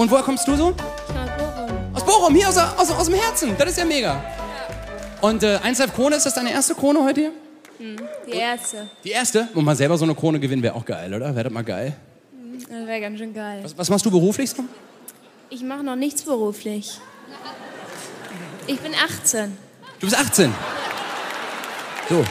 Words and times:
Und 0.00 0.10
woher 0.10 0.22
kommst 0.22 0.48
du 0.48 0.56
so? 0.56 0.68
Aus 0.68 0.74
Bochum. 1.28 1.94
Aus 1.94 2.04
Bochum, 2.06 2.34
hier 2.34 2.48
aus, 2.48 2.56
aus, 2.56 2.90
aus 2.90 3.04
dem 3.04 3.16
Herzen. 3.16 3.54
Das 3.58 3.68
ist 3.68 3.76
ja 3.76 3.84
mega. 3.84 4.24
Und 5.20 5.42
äh, 5.42 5.58
1 5.62 5.78
Live 5.78 5.94
Krone, 5.94 6.16
ist 6.16 6.24
das 6.24 6.32
deine 6.32 6.50
erste 6.50 6.74
Krone 6.74 7.04
heute 7.04 7.20
hier? 7.20 7.32
Die 8.26 8.30
erste. 8.30 8.88
Die 9.04 9.10
erste? 9.10 9.50
Und 9.52 9.62
mal 9.62 9.76
selber 9.76 9.98
so 9.98 10.04
eine 10.06 10.14
Krone 10.14 10.40
gewinnen 10.40 10.62
wäre 10.62 10.74
auch 10.74 10.86
geil, 10.86 11.12
oder? 11.12 11.34
Wäre 11.34 11.44
das 11.44 11.52
mal 11.52 11.64
geil. 11.64 11.94
Das 12.62 12.86
wäre 12.86 12.98
ganz 12.98 13.18
schön 13.18 13.34
geil. 13.34 13.60
Was, 13.62 13.76
was 13.76 13.90
machst 13.90 14.06
du 14.06 14.10
beruflich 14.10 14.48
so? 14.48 14.64
Ich 15.50 15.62
mache 15.62 15.82
noch 15.82 15.96
nichts 15.96 16.22
beruflich. 16.22 16.98
Ich 18.66 18.80
bin 18.80 18.92
18. 18.94 19.54
Du 19.98 20.06
bist 20.06 20.18
18. 20.18 20.50
So. 22.08 22.24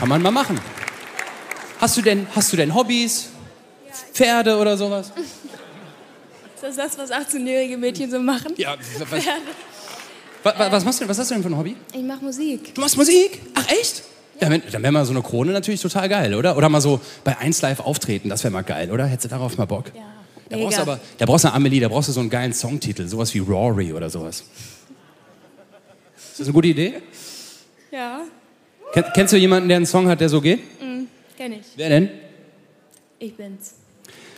Kann 0.00 0.08
man 0.08 0.20
mal 0.22 0.32
machen. 0.32 0.60
Hast 1.80 1.96
du 1.96 2.02
denn, 2.02 2.26
hast 2.34 2.52
du 2.52 2.56
denn 2.56 2.74
Hobbys? 2.74 3.31
Pferde 4.12 4.56
oder 4.56 4.76
sowas? 4.76 5.12
Ist 6.54 6.62
das 6.62 6.76
das, 6.76 6.98
was 6.98 7.10
18-jährige 7.10 7.76
Mädchen 7.76 8.10
so 8.10 8.18
machen? 8.18 8.54
Ja, 8.56 8.76
was, 8.98 9.24
was, 10.44 10.72
was, 10.72 10.84
machst 10.84 11.00
du 11.00 11.04
denn? 11.04 11.08
Was 11.10 11.18
hast 11.18 11.30
du 11.30 11.34
denn 11.34 11.42
für 11.42 11.48
ein 11.48 11.56
Hobby? 11.56 11.76
Ich 11.92 12.02
mache 12.02 12.24
Musik. 12.24 12.74
Du 12.74 12.80
machst 12.80 12.96
Musik? 12.96 13.40
Ach 13.54 13.68
echt? 13.68 14.02
Ja, 14.40 14.48
dann 14.48 14.82
wäre 14.82 14.92
mal 14.92 15.04
so 15.04 15.12
eine 15.12 15.22
Krone 15.22 15.52
natürlich 15.52 15.80
total 15.80 16.08
geil, 16.08 16.34
oder? 16.34 16.56
Oder 16.56 16.68
mal 16.68 16.80
so 16.80 17.00
bei 17.22 17.36
1 17.36 17.62
Live 17.62 17.80
auftreten, 17.80 18.28
das 18.28 18.42
wäre 18.42 18.52
mal 18.52 18.62
geil, 18.62 18.90
oder? 18.90 19.06
Hättest 19.06 19.26
du 19.26 19.28
darauf 19.28 19.56
mal 19.56 19.66
Bock? 19.66 19.86
Ja. 19.94 20.02
Da 20.48 20.56
brauchst 20.56 20.78
du 20.78 20.82
aber, 20.82 21.00
da 21.18 21.26
brauchst 21.26 21.44
du 21.44 21.48
eine 21.48 21.56
Amelie, 21.56 21.80
da 21.80 21.88
brauchst 21.88 22.08
du 22.08 22.12
so 22.12 22.20
einen 22.20 22.28
geilen 22.28 22.52
Songtitel, 22.52 23.06
sowas 23.06 23.32
wie 23.34 23.38
Rory 23.38 23.92
oder 23.92 24.10
sowas. 24.10 24.44
Ist 26.16 26.40
das 26.40 26.46
eine 26.46 26.52
gute 26.52 26.68
Idee? 26.68 26.94
Ja, 27.90 28.22
Ken, 28.92 29.04
kennst 29.14 29.32
du 29.32 29.38
jemanden, 29.38 29.68
der 29.68 29.76
einen 29.78 29.86
Song 29.86 30.06
hat, 30.08 30.20
der 30.20 30.28
so 30.28 30.40
geht? 30.40 30.60
kenn 31.36 31.52
ich. 31.54 31.66
Wer 31.76 31.88
denn? 31.88 32.10
Ich 33.18 33.34
bin's. 33.34 33.74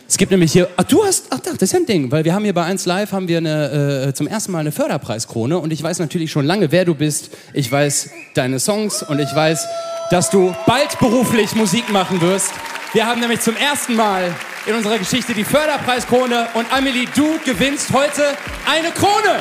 Es 0.07 0.17
gibt 0.17 0.31
nämlich 0.31 0.51
hier, 0.51 0.69
ach 0.77 0.83
du 0.83 1.03
hast, 1.03 1.27
ach 1.31 1.39
das 1.39 1.59
ist 1.59 1.75
ein 1.75 1.87
Ding, 1.87 2.11
weil 2.11 2.23
wir 2.25 2.35
haben 2.35 2.43
hier 2.43 2.53
bei 2.53 2.63
1 2.63 2.85
Live 2.85 3.11
haben 3.11 3.27
wir 3.27 3.39
eine, 3.39 4.07
äh, 4.09 4.13
zum 4.13 4.27
ersten 4.27 4.51
Mal 4.51 4.59
eine 4.59 4.71
Förderpreiskrone 4.71 5.57
und 5.57 5.73
ich 5.73 5.81
weiß 5.81 5.97
natürlich 5.97 6.31
schon 6.31 6.45
lange, 6.45 6.71
wer 6.71 6.85
du 6.85 6.93
bist. 6.93 7.31
Ich 7.53 7.71
weiß 7.71 8.11
deine 8.35 8.59
Songs 8.59 9.01
und 9.01 9.19
ich 9.19 9.33
weiß, 9.33 9.65
dass 10.11 10.29
du 10.29 10.55
bald 10.67 10.99
beruflich 10.99 11.55
Musik 11.55 11.91
machen 11.91 12.21
wirst. 12.21 12.51
Wir 12.93 13.07
haben 13.07 13.19
nämlich 13.19 13.41
zum 13.41 13.57
ersten 13.57 13.95
Mal 13.95 14.31
in 14.67 14.75
unserer 14.75 14.99
Geschichte 14.99 15.33
die 15.33 15.43
Förderpreiskrone 15.43 16.49
und 16.53 16.71
Amelie, 16.71 17.07
du 17.15 17.39
gewinnst 17.43 17.91
heute 17.91 18.23
eine 18.67 18.91
Krone. 18.91 19.39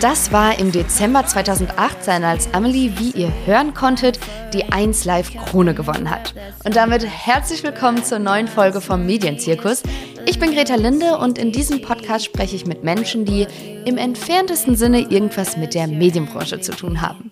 Das 0.00 0.30
war 0.30 0.58
im 0.58 0.72
Dezember 0.72 1.24
2018, 1.24 2.22
als 2.22 2.52
Amelie, 2.52 2.92
wie 2.98 3.18
ihr 3.18 3.32
hören 3.46 3.72
konntet, 3.72 4.20
die 4.52 4.64
1 4.64 5.06
Live 5.06 5.32
Krone 5.32 5.72
gewonnen 5.72 6.10
hat. 6.10 6.34
Und 6.66 6.76
damit 6.76 7.06
herzlich 7.06 7.62
willkommen 7.62 8.04
zur 8.04 8.18
neuen 8.18 8.46
Folge 8.46 8.82
vom 8.82 9.06
Medienzirkus. 9.06 9.82
Ich 10.26 10.38
bin 10.38 10.52
Greta 10.52 10.74
Linde 10.74 11.16
und 11.16 11.38
in 11.38 11.50
diesem 11.50 11.80
Podcast 11.80 12.26
spreche 12.26 12.56
ich 12.56 12.66
mit 12.66 12.84
Menschen, 12.84 13.24
die 13.24 13.46
im 13.86 13.96
entferntesten 13.96 14.76
Sinne 14.76 15.00
irgendwas 15.00 15.56
mit 15.56 15.72
der 15.72 15.86
Medienbranche 15.86 16.60
zu 16.60 16.72
tun 16.72 17.00
haben. 17.00 17.30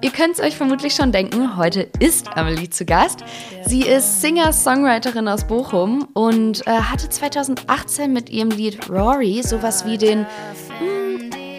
Ihr 0.00 0.10
könnt 0.10 0.34
es 0.34 0.40
euch 0.40 0.56
vermutlich 0.56 0.94
schon 0.94 1.10
denken, 1.10 1.56
heute 1.56 1.88
ist 1.98 2.28
Amelie 2.36 2.70
zu 2.70 2.84
Gast. 2.84 3.24
Sie 3.64 3.82
ist 3.82 4.20
Singer-Songwriterin 4.20 5.26
aus 5.26 5.44
Bochum 5.44 6.06
und 6.12 6.64
äh, 6.68 6.70
hatte 6.70 7.08
2018 7.08 8.12
mit 8.12 8.30
ihrem 8.30 8.50
Lied 8.50 8.88
Rory 8.88 9.42
sowas 9.42 9.86
wie 9.86 9.98
den 9.98 10.26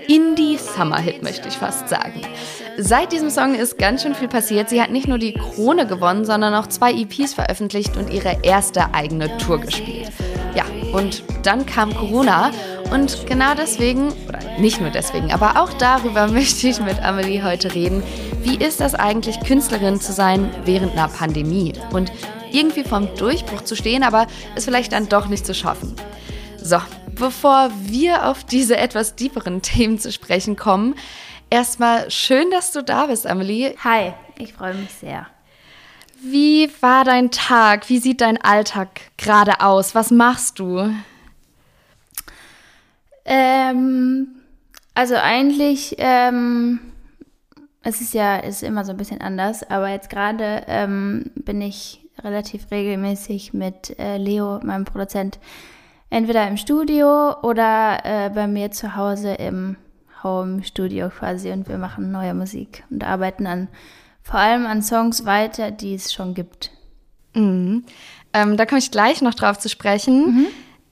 Indie-Summer-Hit, 0.08 1.23
möchte 1.23 1.47
ich 1.47 1.55
fast 1.55 1.89
sagen. 1.89 2.22
Seit 2.77 3.11
diesem 3.11 3.30
Song 3.30 3.55
ist 3.55 3.77
ganz 3.77 4.03
schön 4.03 4.16
viel 4.16 4.27
passiert. 4.27 4.69
Sie 4.69 4.81
hat 4.81 4.91
nicht 4.91 5.08
nur 5.08 5.17
die 5.17 5.33
Krone 5.33 5.88
gewonnen, 5.88 6.25
sondern 6.25 6.53
auch 6.53 6.67
zwei 6.67 6.94
EPs 6.94 7.33
veröffentlicht 7.33 7.97
und 7.97 8.11
ihre 8.11 8.38
erste 8.44 8.94
eigene 8.94 9.35
Tour 9.38 9.59
gespielt. 9.59 10.11
Ja, 10.55 10.63
und 10.94 11.23
dann 11.44 11.66
kam 11.66 11.94
Corona 11.94 12.52
und 12.91 13.28
genau 13.28 13.53
deswegen, 13.56 14.13
oder 14.28 14.40
nicht 14.59 14.79
nur 14.79 14.90
deswegen, 14.90 15.31
aber 15.31 15.62
auch 15.62 15.73
darüber 15.73 16.28
möchte 16.31 16.67
ich 16.67 16.79
mit 16.79 17.03
Amelie 17.03 17.44
heute 17.44 17.73
reden. 17.73 18.03
Wie 18.44 18.57
ist 18.57 18.79
das 18.79 18.96
eigentlich, 18.96 19.40
Künstlerin 19.41 20.00
zu 20.00 20.13
sein 20.13 20.50
während 20.63 20.94
einer 20.94 21.09
Pandemie 21.09 21.73
und 21.91 22.12
irgendwie 22.51 22.84
vom 22.84 23.13
Durchbruch 23.16 23.62
zu 23.62 23.75
stehen, 23.75 24.03
aber 24.03 24.28
es 24.56 24.66
vielleicht 24.66 24.94
dann 24.94 25.09
doch 25.09 25.28
nicht 25.28 25.46
zu 25.46 25.53
schaffen? 25.53 25.96
So, 26.62 26.78
bevor 27.19 27.72
wir 27.83 28.25
auf 28.25 28.44
diese 28.44 28.78
etwas 28.78 29.16
tieferen 29.16 29.61
Themen 29.61 30.00
zu 30.00 30.11
sprechen 30.11 30.55
kommen, 30.55 30.95
erstmal 31.50 32.09
schön, 32.11 32.50
dass 32.51 32.72
du 32.72 32.83
da 32.83 33.07
bist, 33.07 33.28
Amelie. 33.28 33.75
Hi, 33.83 34.13
ich 34.38 34.53
freue 34.53 34.73
mich 34.73 34.91
sehr. 34.91 35.28
Wie 36.22 36.72
war 36.81 37.03
dein 37.03 37.29
Tag? 37.31 37.89
Wie 37.89 38.00
sieht 38.00 38.22
dein 38.22 38.41
Alltag 38.41 39.01
gerade 39.17 39.61
aus? 39.61 39.94
Was 39.94 40.09
machst 40.09 40.59
du? 40.59 40.94
Ähm, 43.25 44.28
also 44.95 45.16
eigentlich, 45.16 45.95
ähm, 45.99 46.79
es 47.84 48.01
ist 48.01 48.13
ja 48.13 48.38
ist 48.38 48.63
immer 48.63 48.84
so 48.84 48.91
ein 48.91 48.97
bisschen 48.97 49.22
anders, 49.22 49.69
aber 49.69 49.89
jetzt 49.89 50.09
gerade 50.09 50.63
ähm, 50.67 51.31
bin 51.35 51.61
ich 51.61 52.01
relativ 52.23 52.72
regelmäßig 52.72 53.53
mit 53.53 53.97
äh, 53.99 54.17
Leo, 54.17 54.59
meinem 54.63 54.85
Produzent, 54.85 55.39
entweder 56.09 56.47
im 56.47 56.57
Studio 56.57 57.40
oder 57.41 58.00
äh, 58.03 58.29
bei 58.29 58.47
mir 58.47 58.72
zu 58.72 58.95
Hause 58.95 59.34
im 59.34 59.78
Home-Studio 60.23 61.09
quasi 61.09 61.51
und 61.51 61.68
wir 61.68 61.78
machen 61.78 62.12
neue 62.12 62.34
Musik 62.34 62.84
und 62.90 63.03
arbeiten 63.03 63.47
an 63.47 63.68
vor 64.23 64.40
allem 64.40 64.66
an 64.66 64.81
Songs 64.81 65.25
weiter, 65.25 65.72
die 65.72 65.94
es 65.94 66.12
schon 66.12 66.34
gibt. 66.34 66.72
Mhm. 67.34 67.85
Ähm, 68.34 68.57
da 68.57 68.66
komme 68.66 68.79
ich 68.79 68.91
gleich 68.91 69.22
noch 69.22 69.34
drauf 69.34 69.57
zu 69.57 69.69
sprechen. 69.69 70.47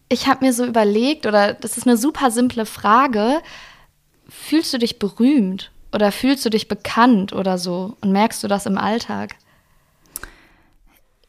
Ich 0.08 0.28
habe 0.28 0.46
mir 0.46 0.54
so 0.54 0.66
überlegt, 0.66 1.26
oder 1.26 1.54
das 1.54 1.78
ist 1.78 1.86
eine 1.86 1.98
super 1.98 2.32
simple 2.32 2.66
Frage, 2.66 3.42
fühlst 4.30 4.74
du 4.74 4.78
dich 4.78 5.00
berühmt 5.00 5.72
oder 5.92 6.12
fühlst 6.12 6.46
du 6.46 6.50
dich 6.50 6.68
bekannt 6.68 7.34
oder 7.34 7.58
so 7.58 7.98
und 8.02 8.12
merkst 8.12 8.44
du 8.44 8.48
das 8.48 8.66
im 8.66 8.78
Alltag? 8.78 9.36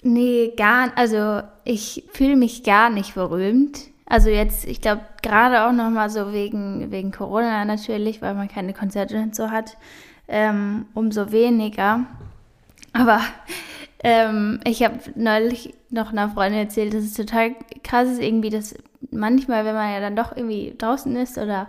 Nee, 0.06 0.52
gar, 0.56 0.92
also 0.96 1.42
ich 1.64 2.04
fühle 2.12 2.36
mich 2.36 2.62
gar 2.62 2.90
nicht 2.90 3.16
berühmt. 3.16 3.88
Also 4.04 4.30
jetzt, 4.30 4.64
ich 4.64 4.80
glaube, 4.80 5.00
gerade 5.20 5.64
auch 5.66 5.72
nochmal 5.72 6.10
so 6.10 6.32
wegen, 6.32 6.92
wegen 6.92 7.10
Corona 7.10 7.64
natürlich, 7.64 8.22
weil 8.22 8.34
man 8.34 8.46
keine 8.46 8.72
Konzerte 8.72 9.18
und 9.18 9.34
so 9.34 9.50
hat, 9.50 9.76
ähm, 10.28 10.86
umso 10.94 11.32
weniger. 11.32 12.06
Aber 12.92 13.20
ähm, 14.04 14.60
ich 14.64 14.84
habe 14.84 15.00
neulich 15.16 15.74
noch 15.90 16.12
einer 16.12 16.28
Freundin 16.28 16.60
erzählt, 16.60 16.94
dass 16.94 17.02
es 17.02 17.14
total 17.14 17.56
krass 17.82 18.08
ist, 18.08 18.22
irgendwie, 18.22 18.50
dass 18.50 18.76
manchmal, 19.10 19.64
wenn 19.64 19.74
man 19.74 19.92
ja 19.92 19.98
dann 19.98 20.14
doch 20.14 20.36
irgendwie 20.36 20.72
draußen 20.78 21.16
ist 21.16 21.36
oder 21.36 21.68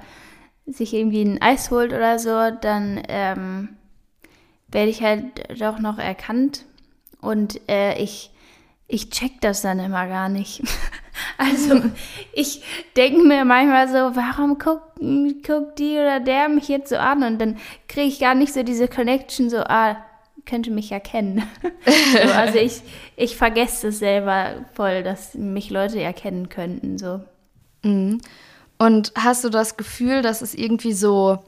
sich 0.67 0.93
irgendwie 0.93 1.23
ein 1.23 1.41
Eis 1.41 1.71
holt 1.71 1.91
oder 1.91 2.19
so, 2.19 2.51
dann 2.61 3.01
ähm, 3.07 3.69
werde 4.67 4.91
ich 4.91 5.01
halt 5.01 5.59
doch 5.59 5.79
noch 5.79 5.97
erkannt. 5.97 6.65
Und 7.21 7.59
äh, 7.69 8.01
ich, 8.01 8.31
ich 8.87 9.09
check 9.09 9.41
das 9.41 9.61
dann 9.61 9.79
immer 9.79 10.07
gar 10.07 10.29
nicht. 10.29 10.63
Also 11.39 11.81
ich 12.33 12.63
denke 12.95 13.23
mir 13.23 13.43
manchmal 13.43 13.87
so, 13.87 14.15
warum 14.15 14.59
guckt, 14.59 14.99
guckt 15.45 15.79
die 15.79 15.93
oder 15.93 16.19
der 16.19 16.47
mich 16.47 16.67
jetzt 16.67 16.89
so 16.89 16.97
an? 16.97 17.23
Und 17.23 17.39
dann 17.39 17.57
kriege 17.87 18.07
ich 18.07 18.19
gar 18.19 18.35
nicht 18.35 18.53
so 18.53 18.61
diese 18.61 18.87
Connection, 18.87 19.49
so, 19.49 19.57
ah, 19.57 19.97
könnte 20.45 20.71
mich 20.71 20.89
ja 20.89 20.99
kennen. 20.99 21.43
so, 22.11 22.31
also 22.31 22.57
ich, 22.57 22.81
ich 23.15 23.35
vergesse 23.35 23.89
es 23.89 23.99
selber 23.99 24.65
voll, 24.73 25.03
dass 25.03 25.33
mich 25.35 25.69
Leute 25.69 26.01
erkennen 26.01 26.49
könnten. 26.49 26.97
So. 26.97 27.21
Mhm. 27.83 28.21
Und 28.79 29.11
hast 29.15 29.43
du 29.43 29.49
das 29.49 29.77
Gefühl, 29.77 30.21
dass 30.21 30.41
es 30.41 30.53
irgendwie 30.53 30.93
so 30.93 31.39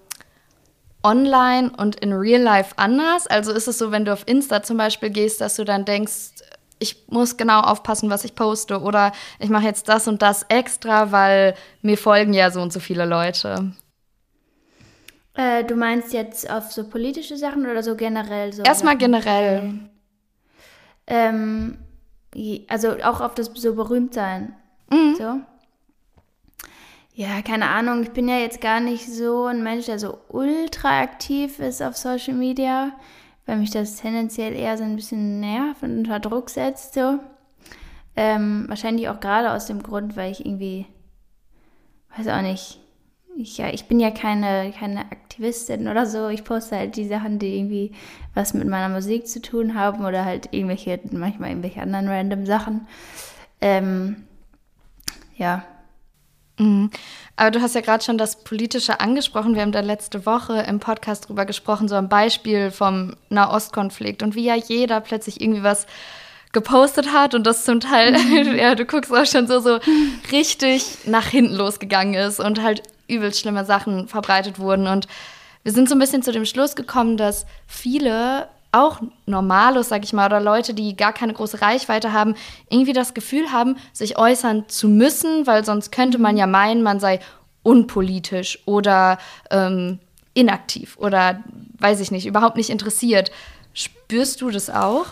online 1.04 1.72
und 1.78 1.96
in 1.98 2.14
real 2.14 2.42
life 2.42 2.74
anders? 2.78 3.28
Also 3.28 3.52
ist 3.52 3.68
es 3.68 3.78
so, 3.78 3.92
wenn 3.92 4.06
du 4.06 4.14
auf 4.14 4.28
Insta 4.28 4.64
zum 4.64 4.78
Beispiel 4.78 5.10
gehst, 5.10 5.42
dass 5.42 5.56
du 5.56 5.66
dann 5.66 5.86
denkst, 5.86 6.32
ich 6.79 7.08
muss 7.09 7.38
genau 7.38 7.62
aufpassen, 7.62 8.09
was 8.09 8.23
ich 8.23 8.35
poste 8.35 8.82
oder 8.82 9.12
ich 9.40 9.50
mache 9.50 9.66
jetzt 9.66 9.90
das 9.90 10.08
und 10.08 10.22
das 10.22 10.44
extra, 10.50 11.12
weil 11.12 11.56
mir 11.82 11.97
folgen 11.97 12.34
ja 12.34 12.52
so 12.52 12.62
und 12.62 12.72
so 12.72 12.79
viele 12.79 13.06
Leute. 13.06 13.73
Äh, 15.34 15.64
du 15.64 15.76
meinst 15.76 16.14
jetzt 16.14 16.50
auf 16.50 16.72
so 16.72 16.90
politische 16.90 17.38
Sachen 17.38 17.66
oder 17.70 17.84
so 17.84 17.96
generell? 17.96 18.52
So 18.53 18.64
Erstmal 18.64 18.94
Sachen? 18.94 19.12
generell. 19.12 19.73
Ähm, 21.08 21.78
also 22.68 22.91
auch 23.03 23.22
auf 23.22 23.35
das 23.35 23.52
so 23.56 23.76
berühmt 23.76 24.14
sein. 24.14 24.56
Mhm. 24.91 25.16
So. 25.18 25.40
Ja, 27.20 27.42
keine 27.42 27.68
Ahnung. 27.68 28.04
Ich 28.04 28.12
bin 28.12 28.30
ja 28.30 28.38
jetzt 28.38 28.62
gar 28.62 28.80
nicht 28.80 29.06
so 29.06 29.48
ein 29.48 29.62
Mensch, 29.62 29.88
der 29.88 30.00
so 30.00 30.20
ultra 30.30 31.02
aktiv 31.02 31.60
ist 31.60 31.82
auf 31.82 31.98
Social 31.98 32.34
Media, 32.34 32.94
weil 33.46 33.58
mich 33.58 33.72
das 33.72 33.98
tendenziell 33.98 34.56
eher 34.56 34.78
so 34.78 34.86
ein 34.86 34.96
bisschen 34.96 35.42
nervt 35.42 35.84
und 35.84 35.98
unter 35.98 36.22
Druck 36.22 36.50
setzt. 36.50 36.94
So. 36.94 37.20
Ähm, 38.16 38.64
wahrscheinlich 38.70 39.10
auch 39.10 39.20
gerade 39.20 39.52
aus 39.52 39.66
dem 39.66 39.84
Grund, 39.84 40.16
weil 40.16 40.32
ich 40.32 40.46
irgendwie, 40.46 40.86
weiß 42.16 42.30
auch 42.30 42.42
nicht, 42.42 42.80
ich, 43.36 43.58
ja, 43.58 43.68
ich 43.68 43.90
bin 43.90 44.00
ja 44.00 44.12
keine, 44.12 44.72
keine 44.72 45.02
Aktivistin 45.02 45.90
oder 45.90 46.06
so. 46.06 46.30
Ich 46.30 46.46
poste 46.46 46.78
halt 46.78 46.96
die 46.96 47.06
Sachen, 47.06 47.38
die 47.38 47.58
irgendwie 47.58 47.92
was 48.34 48.54
mit 48.54 48.70
meiner 48.70 48.88
Musik 48.88 49.28
zu 49.28 49.42
tun 49.42 49.76
haben 49.76 50.06
oder 50.06 50.24
halt 50.24 50.54
irgendwelche, 50.54 50.98
manchmal 51.12 51.50
irgendwelche 51.50 51.82
anderen 51.82 52.08
random 52.08 52.46
Sachen. 52.46 52.88
Ähm, 53.60 54.24
ja. 55.36 55.66
Mhm. 56.59 56.91
Aber 57.35 57.52
du 57.52 57.61
hast 57.61 57.73
ja 57.73 57.82
gerade 57.82 58.03
schon 58.03 58.17
das 58.17 58.44
Politische 58.44 59.00
angesprochen. 59.00 59.56
Wir 59.56 59.61
haben 59.61 59.72
da 59.72 59.79
letzte 59.79 60.26
Woche 60.26 60.61
im 60.67 60.79
Podcast 60.79 61.29
drüber 61.29 61.46
gesprochen, 61.46 61.88
so 61.88 61.96
ein 61.96 62.09
Beispiel 62.09 62.70
vom 62.70 63.16
Nahostkonflikt 63.29 64.22
und 64.22 64.35
wie 64.35 64.46
ja 64.46 64.56
jeder 64.56 65.00
plötzlich 65.00 65.41
irgendwie 65.41 65.64
was 65.64 65.88
gepostet 66.52 67.14
hat 67.14 67.35
und 67.35 67.46
das 67.46 67.64
zum 67.64 67.79
Teil, 67.79 68.11
mhm. 68.11 68.56
ja, 68.58 68.76
du 68.76 68.85
guckst 68.85 69.14
auch 69.14 69.26
schon 69.26 69.47
so, 69.47 69.59
so 69.59 69.79
richtig 70.32 70.84
nach 71.06 71.28
hinten 71.28 71.56
losgegangen 71.56 72.16
ist 72.16 72.40
und 72.40 72.61
halt 72.61 72.84
übelst 73.08 73.40
schlimme 73.40 73.66
Sachen 73.66 74.08
verbreitet 74.08 74.59
wurden. 74.59 74.88
Und 74.88 75.08
wir 75.64 75.72
sind 75.72 75.90
so 75.90 75.96
ein 75.96 76.00
bisschen 76.00 76.23
zu 76.23 76.32
dem 76.32 76.46
Schluss 76.46 76.76
gekommen, 76.76 77.17
dass 77.17 77.46
viele 77.67 78.47
auch 78.72 79.02
Normalos, 79.26 79.90
sag 79.90 80.04
ich 80.04 80.14
mal, 80.14 80.28
oder 80.28 80.40
Leute, 80.40 80.74
die 80.74 80.96
gar 80.96 81.14
keine 81.14 81.34
große 81.34 81.62
Reichweite 81.62 82.14
haben, 82.14 82.36
irgendwie 82.70 82.94
das 82.94 83.14
Gefühl 83.14 83.52
haben, 83.52 83.78
sich 83.94 84.18
äußern 84.18 84.70
zu 84.70 84.88
müssen, 84.88 85.48
weil 85.48 85.66
sonst 85.66 85.92
könnte 85.92 86.20
man 86.20 86.38
ja 86.38 86.48
meinen, 86.48 86.84
man 86.84 87.00
sei 87.00 87.20
unpolitisch 87.64 88.60
oder 88.66 89.18
ähm, 89.50 90.00
inaktiv 90.34 90.98
oder 90.98 91.44
weiß 91.80 92.00
ich 92.00 92.12
nicht, 92.12 92.26
überhaupt 92.26 92.58
nicht 92.58 92.70
interessiert. 92.70 93.32
Spürst 93.74 94.42
du 94.42 94.50
das 94.50 94.70
auch? 94.70 95.08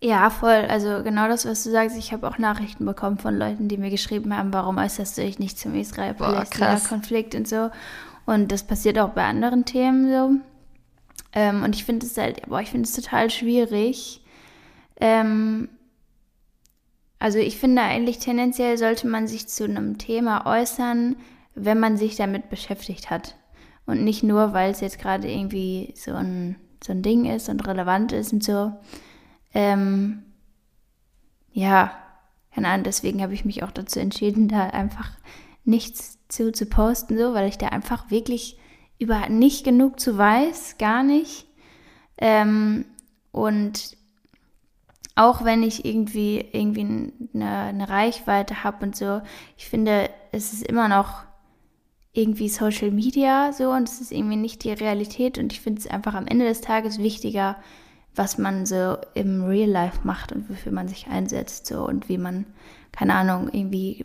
Ja, 0.00 0.28
voll. 0.30 0.66
Also 0.68 1.02
genau 1.02 1.26
das, 1.28 1.46
was 1.46 1.64
du 1.64 1.70
sagst. 1.70 1.96
Ich 1.96 2.12
habe 2.12 2.28
auch 2.28 2.38
Nachrichten 2.38 2.84
bekommen 2.84 3.18
von 3.18 3.36
Leuten, 3.36 3.68
die 3.68 3.78
mir 3.78 3.90
geschrieben 3.90 4.36
haben, 4.36 4.52
warum 4.52 4.78
äußerst 4.78 5.16
du 5.16 5.22
dich 5.22 5.38
nicht 5.38 5.58
zum 5.58 5.74
Israel-Palästina-Konflikt 5.74 7.34
und 7.34 7.48
so. 7.48 7.70
Und 8.26 8.52
das 8.52 8.64
passiert 8.64 8.98
auch 8.98 9.10
bei 9.10 9.24
anderen 9.24 9.64
Themen 9.64 10.10
so. 10.10 10.55
Ähm, 11.36 11.62
und 11.62 11.76
ich 11.76 11.84
finde 11.84 12.06
es 12.06 12.16
halt, 12.16 12.48
boah, 12.48 12.62
ich 12.62 12.70
finde 12.70 12.88
es 12.88 12.94
total 12.94 13.28
schwierig. 13.30 14.22
Ähm, 14.98 15.68
also 17.18 17.38
ich 17.38 17.58
finde 17.58 17.82
eigentlich 17.82 18.18
tendenziell 18.18 18.78
sollte 18.78 19.06
man 19.06 19.28
sich 19.28 19.46
zu 19.46 19.64
einem 19.64 19.98
Thema 19.98 20.46
äußern, 20.46 21.16
wenn 21.54 21.78
man 21.78 21.98
sich 21.98 22.16
damit 22.16 22.48
beschäftigt 22.48 23.10
hat. 23.10 23.36
Und 23.84 24.02
nicht 24.02 24.22
nur, 24.22 24.54
weil 24.54 24.70
es 24.70 24.80
jetzt 24.80 24.98
gerade 24.98 25.30
irgendwie 25.30 25.92
so 25.94 26.14
ein, 26.14 26.56
so 26.82 26.92
ein 26.92 27.02
Ding 27.02 27.26
ist 27.26 27.50
und 27.50 27.66
relevant 27.66 28.12
ist 28.12 28.32
und 28.32 28.42
so. 28.42 28.72
Ähm, 29.52 30.22
ja, 31.52 31.92
keine 32.54 32.68
Ahnung, 32.68 32.84
deswegen 32.84 33.22
habe 33.22 33.34
ich 33.34 33.44
mich 33.44 33.62
auch 33.62 33.72
dazu 33.72 34.00
entschieden, 34.00 34.48
da 34.48 34.68
einfach 34.70 35.10
nichts 35.64 36.18
zu, 36.28 36.50
zu 36.50 36.64
posten, 36.64 37.18
so, 37.18 37.34
weil 37.34 37.48
ich 37.48 37.58
da 37.58 37.68
einfach 37.68 38.10
wirklich 38.10 38.58
über 38.98 39.28
nicht 39.28 39.64
genug 39.64 40.00
zu 40.00 40.16
weiß, 40.16 40.78
gar 40.78 41.02
nicht. 41.02 41.46
Ähm, 42.18 42.86
und 43.32 43.96
auch 45.14 45.44
wenn 45.44 45.62
ich 45.62 45.84
irgendwie, 45.84 46.44
irgendwie 46.52 47.12
eine, 47.34 47.58
eine 47.58 47.88
Reichweite 47.88 48.64
habe 48.64 48.84
und 48.84 48.96
so, 48.96 49.22
ich 49.56 49.66
finde, 49.68 50.10
es 50.32 50.52
ist 50.52 50.62
immer 50.62 50.88
noch 50.88 51.24
irgendwie 52.12 52.48
Social 52.48 52.90
Media 52.90 53.52
so 53.52 53.70
und 53.70 53.88
es 53.88 54.00
ist 54.00 54.12
irgendwie 54.12 54.36
nicht 54.36 54.64
die 54.64 54.72
Realität 54.72 55.38
und 55.38 55.52
ich 55.52 55.60
finde 55.60 55.80
es 55.80 55.86
einfach 55.86 56.14
am 56.14 56.26
Ende 56.26 56.46
des 56.46 56.62
Tages 56.62 56.98
wichtiger, 56.98 57.56
was 58.14 58.38
man 58.38 58.64
so 58.64 58.96
im 59.14 59.44
Real 59.44 59.68
Life 59.68 60.00
macht 60.04 60.32
und 60.32 60.48
wofür 60.48 60.72
man 60.72 60.88
sich 60.88 61.08
einsetzt 61.08 61.66
so 61.66 61.86
und 61.86 62.08
wie 62.08 62.16
man, 62.18 62.46
keine 62.92 63.14
Ahnung, 63.14 63.50
irgendwie 63.52 64.02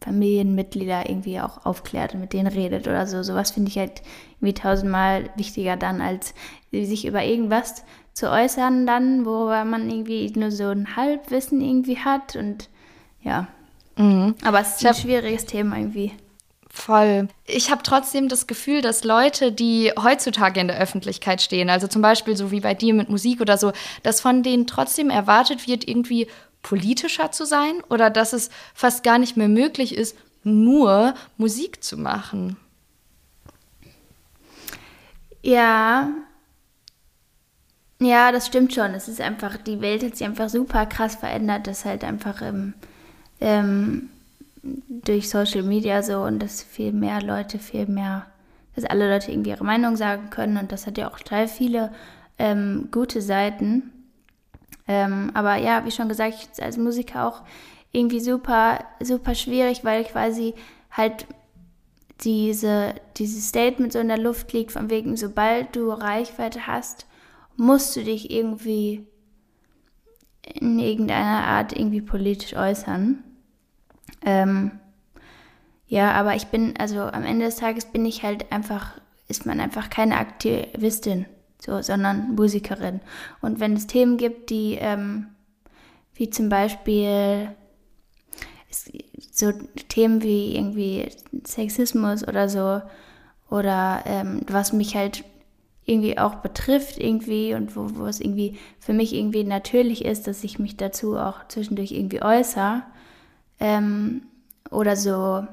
Familienmitglieder 0.00 1.08
irgendwie 1.08 1.40
auch 1.40 1.64
aufklärt 1.66 2.14
und 2.14 2.20
mit 2.20 2.32
denen 2.32 2.46
redet 2.46 2.86
oder 2.86 3.06
so. 3.06 3.22
Sowas 3.22 3.50
finde 3.50 3.70
ich 3.70 3.78
halt 3.78 4.02
irgendwie 4.40 4.54
tausendmal 4.54 5.30
wichtiger 5.36 5.76
dann, 5.76 6.00
als 6.00 6.34
sich 6.70 7.06
über 7.06 7.24
irgendwas 7.24 7.84
zu 8.12 8.30
äußern 8.30 8.86
dann, 8.86 9.24
worüber 9.24 9.64
man 9.64 9.88
irgendwie 9.90 10.30
nur 10.36 10.50
so 10.50 10.68
ein 10.68 10.96
Halbwissen 10.96 11.60
irgendwie 11.60 11.98
hat 11.98 12.36
und 12.36 12.68
ja. 13.22 13.48
Mhm. 13.96 14.34
Aber 14.44 14.60
es 14.60 14.76
ist 14.76 14.86
ein 14.86 14.94
schwieriges 14.94 15.44
Thema 15.44 15.76
irgendwie. 15.76 16.12
Voll. 16.70 17.28
Ich 17.44 17.70
habe 17.70 17.82
trotzdem 17.82 18.28
das 18.28 18.46
Gefühl, 18.46 18.82
dass 18.82 19.02
Leute, 19.02 19.50
die 19.50 19.90
heutzutage 20.00 20.60
in 20.60 20.68
der 20.68 20.78
Öffentlichkeit 20.78 21.42
stehen, 21.42 21.70
also 21.70 21.88
zum 21.88 22.02
Beispiel 22.02 22.36
so 22.36 22.52
wie 22.52 22.60
bei 22.60 22.74
dir 22.74 22.94
mit 22.94 23.08
Musik 23.08 23.40
oder 23.40 23.58
so, 23.58 23.72
dass 24.04 24.20
von 24.20 24.42
denen 24.44 24.66
trotzdem 24.66 25.10
erwartet 25.10 25.66
wird, 25.66 25.88
irgendwie 25.88 26.28
politischer 26.62 27.30
zu 27.32 27.46
sein 27.46 27.82
oder 27.88 28.10
dass 28.10 28.32
es 28.32 28.50
fast 28.74 29.02
gar 29.02 29.18
nicht 29.18 29.36
mehr 29.36 29.48
möglich 29.48 29.96
ist, 29.96 30.16
nur 30.44 31.14
Musik 31.36 31.82
zu 31.82 31.96
machen. 31.96 32.56
Ja. 35.42 36.10
Ja, 38.00 38.30
das 38.32 38.46
stimmt 38.46 38.74
schon. 38.74 38.94
Es 38.94 39.08
ist 39.08 39.20
einfach, 39.20 39.56
die 39.56 39.80
Welt 39.80 40.04
hat 40.04 40.16
sich 40.16 40.26
einfach 40.26 40.48
super 40.48 40.86
krass 40.86 41.16
verändert, 41.16 41.66
dass 41.66 41.84
halt 41.84 42.04
einfach 42.04 42.42
im, 42.42 42.74
ähm, 43.40 44.10
durch 44.62 45.28
Social 45.28 45.62
Media 45.62 46.02
so 46.02 46.22
und 46.22 46.38
dass 46.38 46.62
viel 46.62 46.92
mehr 46.92 47.22
Leute, 47.22 47.58
viel 47.58 47.86
mehr, 47.86 48.26
dass 48.76 48.84
alle 48.84 49.10
Leute 49.12 49.32
irgendwie 49.32 49.50
ihre 49.50 49.64
Meinung 49.64 49.96
sagen 49.96 50.30
können 50.30 50.58
und 50.58 50.70
das 50.70 50.86
hat 50.86 50.98
ja 50.98 51.10
auch 51.10 51.18
total 51.18 51.48
viele 51.48 51.92
ähm, 52.38 52.88
gute 52.92 53.20
Seiten. 53.20 53.90
Ähm, 54.88 55.30
aber 55.34 55.56
ja, 55.56 55.84
wie 55.84 55.90
schon 55.90 56.08
gesagt, 56.08 56.34
ich 56.56 56.64
als 56.64 56.78
Musiker 56.78 57.28
auch 57.28 57.42
irgendwie 57.92 58.20
super, 58.20 58.84
super 59.00 59.34
schwierig, 59.34 59.84
weil 59.84 60.04
quasi 60.04 60.54
halt 60.90 61.26
diese, 62.22 62.94
dieses 63.16 63.48
Statement 63.48 63.92
so 63.92 63.98
in 63.98 64.08
der 64.08 64.18
Luft 64.18 64.52
liegt, 64.52 64.72
von 64.72 64.90
wegen, 64.90 65.16
sobald 65.16 65.76
du 65.76 65.90
Reichweite 65.90 66.66
hast, 66.66 67.06
musst 67.56 67.94
du 67.96 68.02
dich 68.02 68.30
irgendwie 68.30 69.06
in 70.42 70.78
irgendeiner 70.78 71.46
Art 71.46 71.72
irgendwie 71.72 72.00
politisch 72.00 72.54
äußern. 72.54 73.22
Ähm, 74.24 74.72
ja, 75.86 76.12
aber 76.12 76.34
ich 76.34 76.48
bin, 76.48 76.74
also 76.78 77.00
am 77.00 77.24
Ende 77.24 77.46
des 77.46 77.56
Tages 77.56 77.86
bin 77.86 78.04
ich 78.04 78.22
halt 78.22 78.50
einfach, 78.52 79.00
ist 79.28 79.46
man 79.46 79.60
einfach 79.60 79.90
keine 79.90 80.18
Aktivistin, 80.18 81.26
so, 81.60 81.82
sondern 81.82 82.34
Musikerin. 82.34 83.00
Und 83.40 83.60
wenn 83.60 83.74
es 83.74 83.86
Themen 83.86 84.16
gibt, 84.16 84.50
die, 84.50 84.76
ähm, 84.80 85.28
wie 86.14 86.30
zum 86.30 86.48
Beispiel 86.48 87.50
so 89.32 89.52
Themen 89.88 90.22
wie 90.22 90.56
irgendwie 90.56 91.08
Sexismus 91.44 92.26
oder 92.26 92.48
so, 92.48 92.82
oder 93.50 94.02
ähm, 94.04 94.42
was 94.46 94.72
mich 94.72 94.94
halt 94.94 95.24
irgendwie 95.84 96.18
auch 96.18 96.36
betrifft 96.36 96.98
irgendwie 96.98 97.54
und 97.54 97.74
wo, 97.74 97.88
wo 97.94 98.04
es 98.04 98.20
irgendwie 98.20 98.58
für 98.78 98.92
mich 98.92 99.14
irgendwie 99.14 99.44
natürlich 99.44 100.04
ist, 100.04 100.26
dass 100.26 100.44
ich 100.44 100.58
mich 100.58 100.76
dazu 100.76 101.16
auch 101.16 101.48
zwischendurch 101.48 101.92
irgendwie 101.92 102.22
äußere, 102.22 102.82
ähm, 103.58 104.22
oder 104.70 104.96
so 104.96 105.46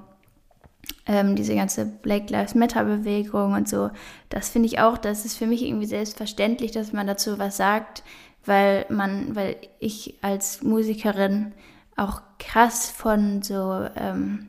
ähm, 1.07 1.35
diese 1.35 1.55
ganze 1.55 1.85
Black 1.85 2.29
Lives 2.29 2.55
Matter 2.55 2.83
Bewegung 2.83 3.53
und 3.53 3.69
so, 3.69 3.89
das 4.29 4.49
finde 4.49 4.67
ich 4.67 4.79
auch, 4.79 4.97
das 4.97 5.25
ist 5.25 5.37
für 5.37 5.47
mich 5.47 5.63
irgendwie 5.63 5.85
selbstverständlich, 5.85 6.71
dass 6.71 6.93
man 6.93 7.07
dazu 7.07 7.37
was 7.37 7.57
sagt, 7.57 8.03
weil 8.45 8.85
man, 8.89 9.35
weil 9.35 9.57
ich 9.79 10.17
als 10.21 10.63
Musikerin 10.63 11.53
auch 11.95 12.21
krass 12.39 12.89
von 12.89 13.41
so 13.41 13.87
ähm, 13.95 14.47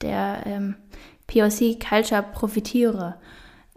der 0.00 0.42
ähm, 0.46 0.76
POC 1.26 1.78
Culture 1.80 2.22
profitiere. 2.22 3.16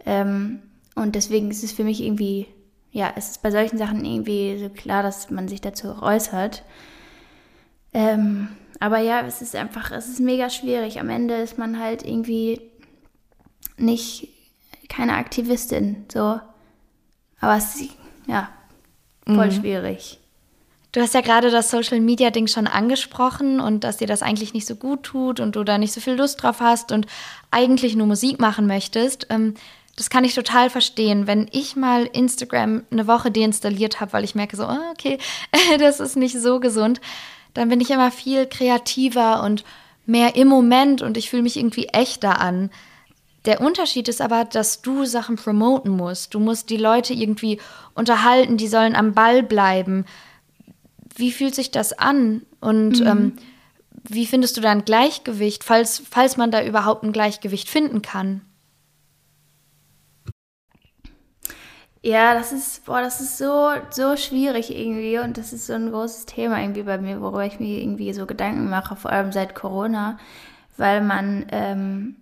Ähm, 0.04 0.62
und 0.94 1.14
deswegen 1.14 1.50
ist 1.50 1.64
es 1.64 1.72
für 1.72 1.84
mich 1.84 2.02
irgendwie, 2.02 2.46
ja, 2.90 3.12
es 3.16 3.30
ist 3.30 3.42
bei 3.42 3.50
solchen 3.50 3.78
Sachen 3.78 4.04
irgendwie 4.04 4.58
so 4.58 4.68
klar, 4.68 5.02
dass 5.02 5.30
man 5.30 5.48
sich 5.48 5.60
dazu 5.60 6.00
äußert. 6.00 6.64
Ähm, 7.94 8.48
aber 8.80 8.98
ja, 8.98 9.22
es 9.22 9.40
ist 9.40 9.56
einfach, 9.56 9.90
es 9.92 10.08
ist 10.08 10.20
mega 10.20 10.50
schwierig. 10.50 11.00
Am 11.00 11.08
Ende 11.08 11.36
ist 11.36 11.56
man 11.56 11.78
halt 11.78 12.04
irgendwie 12.04 12.60
nicht 13.76 14.28
keine 14.88 15.14
Aktivistin, 15.14 16.04
so. 16.12 16.40
Aber 17.40 17.56
es 17.56 17.76
ist, 17.76 17.90
ja, 18.26 18.50
voll 19.24 19.46
mhm. 19.46 19.52
schwierig. 19.52 20.18
Du 20.92 21.00
hast 21.00 21.14
ja 21.14 21.22
gerade 21.22 21.50
das 21.50 21.70
Social 21.70 22.00
Media 22.00 22.30
Ding 22.30 22.46
schon 22.46 22.68
angesprochen 22.68 23.58
und 23.58 23.82
dass 23.82 23.96
dir 23.96 24.06
das 24.06 24.22
eigentlich 24.22 24.54
nicht 24.54 24.66
so 24.66 24.76
gut 24.76 25.02
tut 25.02 25.40
und 25.40 25.56
du 25.56 25.64
da 25.64 25.76
nicht 25.76 25.92
so 25.92 26.00
viel 26.00 26.14
Lust 26.14 26.42
drauf 26.42 26.60
hast 26.60 26.92
und 26.92 27.06
eigentlich 27.50 27.96
nur 27.96 28.06
Musik 28.06 28.38
machen 28.38 28.66
möchtest. 28.68 29.26
Ähm, 29.30 29.54
das 29.96 30.08
kann 30.08 30.24
ich 30.24 30.34
total 30.34 30.70
verstehen. 30.70 31.26
Wenn 31.26 31.48
ich 31.50 31.74
mal 31.74 32.04
Instagram 32.04 32.84
eine 32.90 33.06
Woche 33.06 33.30
deinstalliert 33.30 34.00
habe, 34.00 34.12
weil 34.12 34.24
ich 34.24 34.34
merke 34.34 34.56
so, 34.56 34.68
oh, 34.68 34.90
okay, 34.92 35.18
das 35.78 35.98
ist 36.00 36.16
nicht 36.16 36.40
so 36.40 36.60
gesund, 36.60 37.00
dann 37.54 37.68
bin 37.68 37.80
ich 37.80 37.90
immer 37.90 38.10
viel 38.10 38.46
kreativer 38.46 39.42
und 39.42 39.64
mehr 40.06 40.36
im 40.36 40.48
Moment 40.48 41.02
und 41.02 41.16
ich 41.16 41.30
fühle 41.30 41.42
mich 41.42 41.56
irgendwie 41.56 41.86
echter 41.86 42.40
an. 42.40 42.70
Der 43.44 43.60
Unterschied 43.60 44.08
ist 44.08 44.20
aber, 44.20 44.44
dass 44.44 44.82
du 44.82 45.04
Sachen 45.04 45.36
promoten 45.36 45.92
musst. 45.92 46.34
Du 46.34 46.40
musst 46.40 46.70
die 46.70 46.76
Leute 46.76 47.12
irgendwie 47.12 47.60
unterhalten, 47.94 48.56
die 48.56 48.68
sollen 48.68 48.96
am 48.96 49.12
Ball 49.12 49.42
bleiben. 49.42 50.06
Wie 51.14 51.30
fühlt 51.30 51.54
sich 51.54 51.70
das 51.70 51.92
an? 51.92 52.42
Und 52.60 53.00
mhm. 53.00 53.06
ähm, 53.06 53.32
wie 54.08 54.26
findest 54.26 54.56
du 54.56 54.60
da 54.60 54.70
ein 54.70 54.84
Gleichgewicht, 54.84 55.62
falls, 55.64 56.02
falls 56.10 56.36
man 56.36 56.50
da 56.50 56.64
überhaupt 56.64 57.04
ein 57.04 57.12
Gleichgewicht 57.12 57.68
finden 57.68 58.02
kann? 58.02 58.40
Ja, 62.06 62.34
das 62.34 62.52
ist, 62.52 62.84
boah, 62.84 63.00
das 63.00 63.22
ist 63.22 63.38
so, 63.38 63.70
so 63.88 64.14
schwierig 64.16 64.70
irgendwie 64.70 65.18
und 65.18 65.38
das 65.38 65.54
ist 65.54 65.66
so 65.66 65.72
ein 65.72 65.90
großes 65.90 66.26
Thema 66.26 66.60
irgendwie 66.60 66.82
bei 66.82 66.98
mir, 66.98 67.22
worüber 67.22 67.46
ich 67.46 67.58
mir 67.60 67.80
irgendwie 67.80 68.12
so 68.12 68.26
Gedanken 68.26 68.68
mache, 68.68 68.94
vor 68.94 69.10
allem 69.10 69.32
seit 69.32 69.54
Corona, 69.54 70.18
weil 70.76 71.00
man, 71.00 71.46
ähm, 71.50 72.16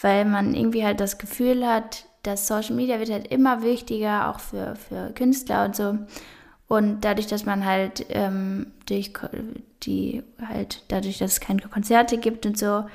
weil 0.00 0.24
man 0.24 0.54
irgendwie 0.54 0.86
halt 0.86 1.00
das 1.00 1.18
Gefühl 1.18 1.66
hat, 1.66 2.06
dass 2.22 2.46
Social 2.46 2.74
Media 2.74 2.98
wird 2.98 3.10
halt 3.10 3.28
immer 3.28 3.62
wichtiger, 3.62 4.30
auch 4.30 4.40
für, 4.40 4.74
für 4.76 5.12
Künstler 5.12 5.66
und 5.66 5.76
so. 5.76 5.98
Und 6.66 7.02
dadurch, 7.02 7.26
dass 7.26 7.44
man 7.44 7.66
halt 7.66 8.06
ähm, 8.08 8.72
durch 8.86 9.12
die 9.82 10.22
halt 10.48 10.82
dadurch, 10.88 11.18
dass 11.18 11.32
es 11.32 11.40
keine 11.40 11.60
Konzerte 11.60 12.16
gibt 12.16 12.46
und 12.46 12.56
so, 12.56 12.86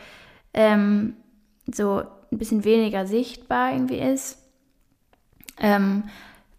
ähm, 0.56 1.15
so 1.72 2.01
ein 2.32 2.38
bisschen 2.39 2.63
weniger 2.63 3.06
sichtbar 3.06 3.74
irgendwie 3.74 4.00
ist 4.00 4.40
ähm, 5.60 6.03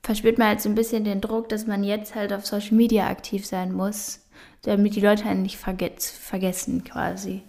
verspürt 0.03 0.39
man 0.39 0.49
halt 0.49 0.61
so 0.61 0.69
ein 0.69 0.75
bisschen 0.75 1.05
den 1.05 1.21
Druck, 1.21 1.49
dass 1.49 1.67
man 1.67 1.85
jetzt 1.85 2.15
halt 2.15 2.33
auf 2.33 2.47
Social 2.47 2.75
Media 2.75 3.09
aktiv 3.09 3.47
sein 3.47 3.73
muss, 3.73 4.21
damit 4.63 4.97
die 4.97 5.01
Leute 5.01 5.25
einen 5.27 5.43
nicht 5.43 5.59
verge 5.59 5.93
vergessen 5.99 6.85
quasi. 6.85 7.43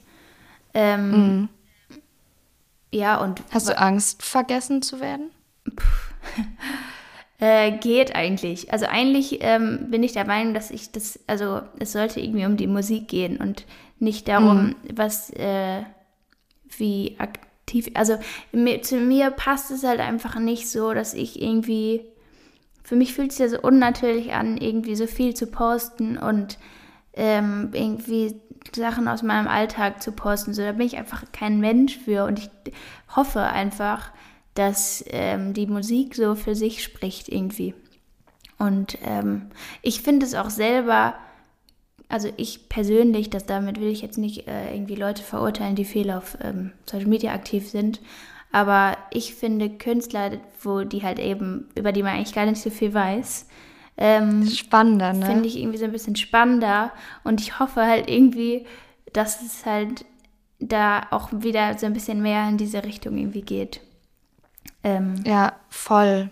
Ähm, 0.73 1.11
mhm. 1.11 1.49
Ja, 2.91 3.17
und. 3.17 3.41
Hast 3.51 3.69
du 3.69 3.77
Angst, 3.77 4.23
vergessen 4.23 4.81
zu 4.81 4.99
werden? 4.99 5.31
äh, 7.39 7.71
geht 7.71 8.15
eigentlich. 8.15 8.71
Also 8.71 8.85
eigentlich 8.85 9.39
ähm, 9.41 9.87
bin 9.89 10.03
ich 10.03 10.13
der 10.13 10.25
Meinung, 10.25 10.53
dass 10.53 10.69
ich 10.69 10.91
das, 10.91 11.19
also 11.25 11.61
es 11.79 11.91
sollte 11.91 12.19
irgendwie 12.19 12.45
um 12.45 12.57
die 12.57 12.67
Musik 12.67 13.07
gehen 13.07 13.37
und 13.37 13.65
nicht 13.99 14.27
darum, 14.27 14.67
mhm. 14.67 14.75
was, 14.93 15.31
äh, 15.31 15.83
wie 16.77 17.15
aktiv 17.19 17.52
tief, 17.73 17.91
also 17.95 18.17
mir, 18.51 18.81
zu 18.81 18.97
mir 18.97 19.31
passt 19.31 19.71
es 19.71 19.83
halt 19.83 19.99
einfach 19.99 20.39
nicht 20.39 20.69
so, 20.69 20.93
dass 20.93 21.13
ich 21.13 21.41
irgendwie, 21.41 22.05
für 22.83 22.95
mich 22.95 23.13
fühlt 23.13 23.31
es 23.31 23.39
ja 23.39 23.49
so 23.49 23.59
unnatürlich 23.59 24.33
an, 24.33 24.57
irgendwie 24.57 24.95
so 24.95 25.07
viel 25.07 25.33
zu 25.33 25.47
posten 25.47 26.17
und 26.17 26.57
ähm, 27.13 27.71
irgendwie 27.73 28.35
Sachen 28.75 29.07
aus 29.07 29.23
meinem 29.23 29.47
Alltag 29.47 30.01
zu 30.01 30.11
posten. 30.11 30.53
So, 30.53 30.61
da 30.61 30.71
bin 30.71 30.87
ich 30.87 30.97
einfach 30.97 31.23
kein 31.31 31.59
Mensch 31.59 31.97
für 31.97 32.25
und 32.25 32.39
ich 32.39 32.49
hoffe 33.15 33.41
einfach, 33.41 34.11
dass 34.53 35.03
ähm, 35.07 35.53
die 35.53 35.67
Musik 35.67 36.15
so 36.15 36.35
für 36.35 36.55
sich 36.55 36.83
spricht 36.83 37.29
irgendwie. 37.29 37.73
Und 38.59 38.97
ähm, 39.03 39.49
ich 39.81 40.01
finde 40.01 40.25
es 40.25 40.35
auch 40.35 40.49
selber 40.49 41.15
also 42.13 42.29
ich 42.37 42.69
persönlich, 42.69 43.31
das 43.31 43.47
damit 43.47 43.81
will 43.81 43.87
ich 43.87 44.03
jetzt 44.03 44.19
nicht 44.19 44.47
äh, 44.47 44.71
irgendwie 44.71 44.93
Leute 44.93 45.23
verurteilen, 45.23 45.75
die 45.75 45.83
viel 45.83 46.11
auf 46.11 46.37
ähm, 46.43 46.71
Social 46.85 47.07
Media 47.07 47.33
aktiv 47.33 47.67
sind, 47.67 48.01
aber 48.51 48.95
ich 49.09 49.33
finde 49.33 49.67
Künstler, 49.71 50.33
wo 50.61 50.83
die 50.83 51.01
halt 51.01 51.17
eben, 51.17 51.69
über 51.73 51.91
die 51.91 52.03
man 52.03 52.13
eigentlich 52.13 52.35
gar 52.35 52.45
nicht 52.45 52.61
so 52.61 52.69
viel 52.69 52.93
weiß, 52.93 53.47
ähm, 53.97 54.47
spannender, 54.47 55.11
ne? 55.11 55.25
Finde 55.25 55.47
ich 55.47 55.57
irgendwie 55.57 55.79
so 55.79 55.85
ein 55.85 55.91
bisschen 55.91 56.15
spannender 56.15 56.91
und 57.23 57.41
ich 57.41 57.57
hoffe 57.57 57.81
halt 57.81 58.07
irgendwie, 58.07 58.67
dass 59.11 59.41
es 59.41 59.65
halt 59.65 60.05
da 60.59 61.07
auch 61.09 61.29
wieder 61.31 61.79
so 61.79 61.87
ein 61.87 61.93
bisschen 61.93 62.21
mehr 62.21 62.47
in 62.47 62.57
diese 62.57 62.83
Richtung 62.83 63.17
irgendwie 63.17 63.41
geht. 63.41 63.81
Ähm, 64.83 65.15
ja, 65.25 65.53
voll. 65.69 66.29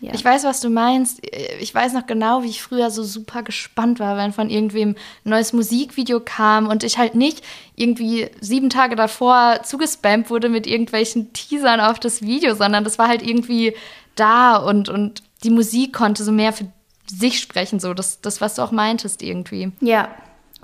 Ja. 0.00 0.14
Ich 0.14 0.24
weiß, 0.24 0.44
was 0.44 0.60
du 0.60 0.70
meinst. 0.70 1.20
Ich 1.60 1.74
weiß 1.74 1.92
noch 1.92 2.06
genau, 2.06 2.42
wie 2.42 2.48
ich 2.48 2.62
früher 2.62 2.90
so 2.90 3.02
super 3.02 3.42
gespannt 3.42 4.00
war, 4.00 4.16
wenn 4.16 4.32
von 4.32 4.48
irgendwem 4.48 4.96
ein 5.24 5.30
neues 5.30 5.52
Musikvideo 5.52 6.20
kam 6.20 6.68
und 6.68 6.84
ich 6.84 6.96
halt 6.96 7.14
nicht 7.14 7.44
irgendwie 7.76 8.30
sieben 8.40 8.70
Tage 8.70 8.96
davor 8.96 9.60
zugespammt 9.62 10.30
wurde 10.30 10.48
mit 10.48 10.66
irgendwelchen 10.66 11.32
Teasern 11.34 11.80
auf 11.80 12.00
das 12.00 12.22
Video, 12.22 12.54
sondern 12.54 12.82
das 12.84 12.98
war 12.98 13.08
halt 13.08 13.22
irgendwie 13.22 13.74
da 14.14 14.56
und, 14.56 14.88
und 14.88 15.22
die 15.44 15.50
Musik 15.50 15.92
konnte 15.92 16.24
so 16.24 16.32
mehr 16.32 16.52
für 16.52 16.66
sich 17.06 17.38
sprechen, 17.40 17.80
so 17.80 17.92
das, 17.92 18.20
das, 18.20 18.40
was 18.40 18.54
du 18.54 18.62
auch 18.62 18.72
meintest 18.72 19.22
irgendwie. 19.22 19.72
Ja, 19.80 20.08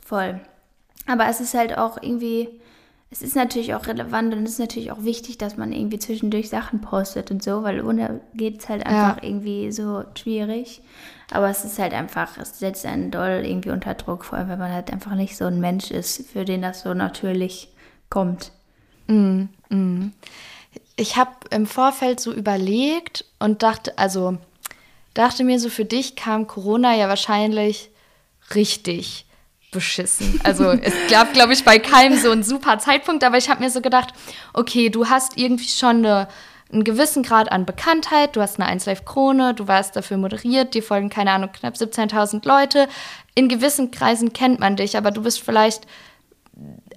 voll. 0.03 0.41
Aber 1.07 1.27
es 1.29 1.41
ist 1.41 1.55
halt 1.55 1.77
auch 1.77 2.03
irgendwie 2.03 2.49
es 3.11 3.23
ist 3.23 3.37
natürlich 3.37 3.75
auch 3.75 3.87
relevant 3.87 4.35
und 4.35 4.45
es 4.45 4.53
ist 4.53 4.59
natürlich 4.59 4.91
auch 4.91 5.05
wichtig, 5.05 5.39
dass 5.39 5.57
man 5.57 5.73
irgendwie 5.73 5.99
zwischendurch 5.99 6.49
Sachen 6.49 6.81
postet 6.81 7.31
und 7.31 7.43
so, 7.43 7.63
weil 7.63 7.81
ohne 7.85 8.21
geht 8.35 8.61
es 8.61 8.69
halt 8.69 8.85
einfach 8.85 9.23
ja. 9.23 9.29
irgendwie 9.29 9.71
so 9.71 10.05
schwierig. 10.17 10.83
Aber 11.31 11.49
es 11.49 11.65
ist 11.65 11.79
halt 11.79 11.93
einfach, 11.93 12.37
es 12.39 12.59
setzt 12.59 12.85
einen 12.85 13.11
doll 13.11 13.43
irgendwie 13.45 13.71
unter 13.71 13.95
Druck, 13.95 14.25
vor 14.25 14.39
allem 14.39 14.49
wenn 14.49 14.59
man 14.59 14.73
halt 14.73 14.93
einfach 14.93 15.15
nicht 15.15 15.37
so 15.37 15.45
ein 15.45 15.61
Mensch 15.61 15.91
ist, 15.91 16.29
für 16.29 16.45
den 16.45 16.63
das 16.63 16.83
so 16.83 16.95
natürlich 16.95 17.69
kommt. 18.11 18.53
Mm, 19.07 19.45
mm. 19.69 20.13
Ich 20.97 21.17
habe 21.17 21.31
im 21.51 21.67
Vorfeld 21.67 22.21
so 22.21 22.33
überlegt 22.33 23.25
und 23.39 23.63
dachte, 23.63 23.97
also 23.99 24.39
dachte 25.15 25.45
mir 25.45 25.61
so, 25.61 25.69
für 25.69 25.85
dich 25.85 26.17
kam 26.17 26.47
Corona 26.47 26.97
ja 26.97 27.09
wahrscheinlich 27.09 27.91
richtig 28.55 29.26
beschissen. 29.77 30.41
Also 30.43 30.71
es 30.71 30.95
gab, 31.11 31.35
glaube 31.35 31.53
ich, 31.53 31.65
bei 31.65 31.79
keinem 31.79 32.19
so 32.19 32.31
einen 32.31 32.43
super 32.43 32.79
Zeitpunkt, 32.79 33.23
aber 33.23 33.37
ich 33.37 33.51
habe 33.51 33.63
mir 33.63 33.71
so 33.71 33.83
gedacht, 33.83 34.15
okay, 34.55 34.89
du 34.89 35.09
hast 35.09 35.37
irgendwie 35.37 35.69
schon 35.69 35.99
eine, 35.99 36.29
einen 36.73 36.83
gewissen 36.83 37.23
Grad 37.23 37.53
an 37.53 37.67
Bekanntheit, 37.67 38.37
du 38.37 38.41
hast 38.41 38.59
eine 38.59 38.69
1 38.69 38.87
Live 38.87 39.05
Krone, 39.05 39.53
du 39.53 39.69
warst 39.69 39.95
dafür 39.97 40.17
moderiert, 40.17 40.73
dir 40.73 40.83
folgen, 40.83 41.11
keine 41.11 41.31
Ahnung, 41.31 41.51
knapp 41.53 41.75
17.000 41.75 42.49
Leute. 42.49 42.89
In 43.35 43.49
gewissen 43.49 43.91
Kreisen 43.91 44.33
kennt 44.33 44.61
man 44.61 44.77
dich, 44.77 44.97
aber 44.97 45.11
du 45.11 45.23
bist 45.23 45.43
vielleicht, 45.43 45.87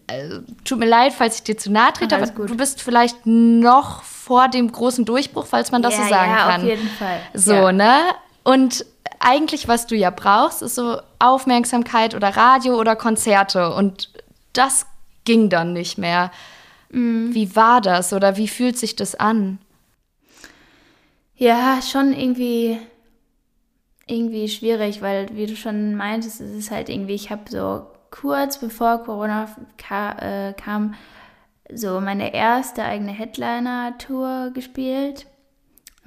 äh, 0.07 0.39
tut 0.63 0.79
mir 0.79 0.87
leid, 0.87 1.11
falls 1.11 1.35
ich 1.35 1.43
dir 1.43 1.57
zu 1.57 1.69
nahe 1.69 1.91
trete, 1.91 2.15
aber 2.15 2.27
gut. 2.27 2.49
du 2.49 2.55
bist 2.55 2.81
vielleicht 2.81 3.25
noch 3.25 4.03
vor 4.03 4.47
dem 4.47 4.71
großen 4.71 5.03
Durchbruch, 5.03 5.45
falls 5.45 5.71
man 5.73 5.81
das 5.81 5.97
ja, 5.97 6.03
so 6.03 6.09
sagen 6.09 6.31
ja, 6.31 6.37
kann. 6.37 6.61
Auf 6.61 6.67
jeden 6.67 6.89
Fall. 6.89 7.19
So, 7.33 7.53
ja. 7.53 7.71
ne? 7.73 7.99
Und 8.43 8.85
eigentlich, 9.19 9.67
was 9.67 9.85
du 9.85 9.95
ja 9.95 10.09
brauchst, 10.09 10.61
ist 10.61 10.75
so 10.75 10.99
Aufmerksamkeit 11.19 12.15
oder 12.15 12.35
Radio 12.35 12.79
oder 12.79 12.95
Konzerte. 12.95 13.73
Und 13.73 14.09
das 14.53 14.85
ging 15.25 15.49
dann 15.49 15.73
nicht 15.73 15.97
mehr. 15.97 16.31
Mhm. 16.89 17.33
Wie 17.33 17.55
war 17.55 17.81
das 17.81 18.13
oder 18.13 18.37
wie 18.37 18.47
fühlt 18.47 18.77
sich 18.77 18.95
das 18.95 19.15
an? 19.15 19.59
Ja, 21.35 21.81
schon 21.81 22.13
irgendwie, 22.13 22.79
irgendwie 24.07 24.49
schwierig, 24.49 25.01
weil, 25.01 25.27
wie 25.35 25.45
du 25.45 25.55
schon 25.55 25.95
meintest, 25.95 26.41
es 26.41 26.51
ist 26.51 26.71
halt 26.71 26.89
irgendwie, 26.89 27.13
ich 27.13 27.29
habe 27.29 27.43
so 27.49 27.85
kurz 28.11 28.59
bevor 28.59 29.03
Corona 29.03 29.47
ka 29.77 30.49
äh, 30.49 30.53
kam, 30.53 30.95
so 31.71 32.01
meine 32.01 32.33
erste 32.33 32.83
eigene 32.83 33.11
Headliner-Tour 33.11 34.51
gespielt 34.53 35.27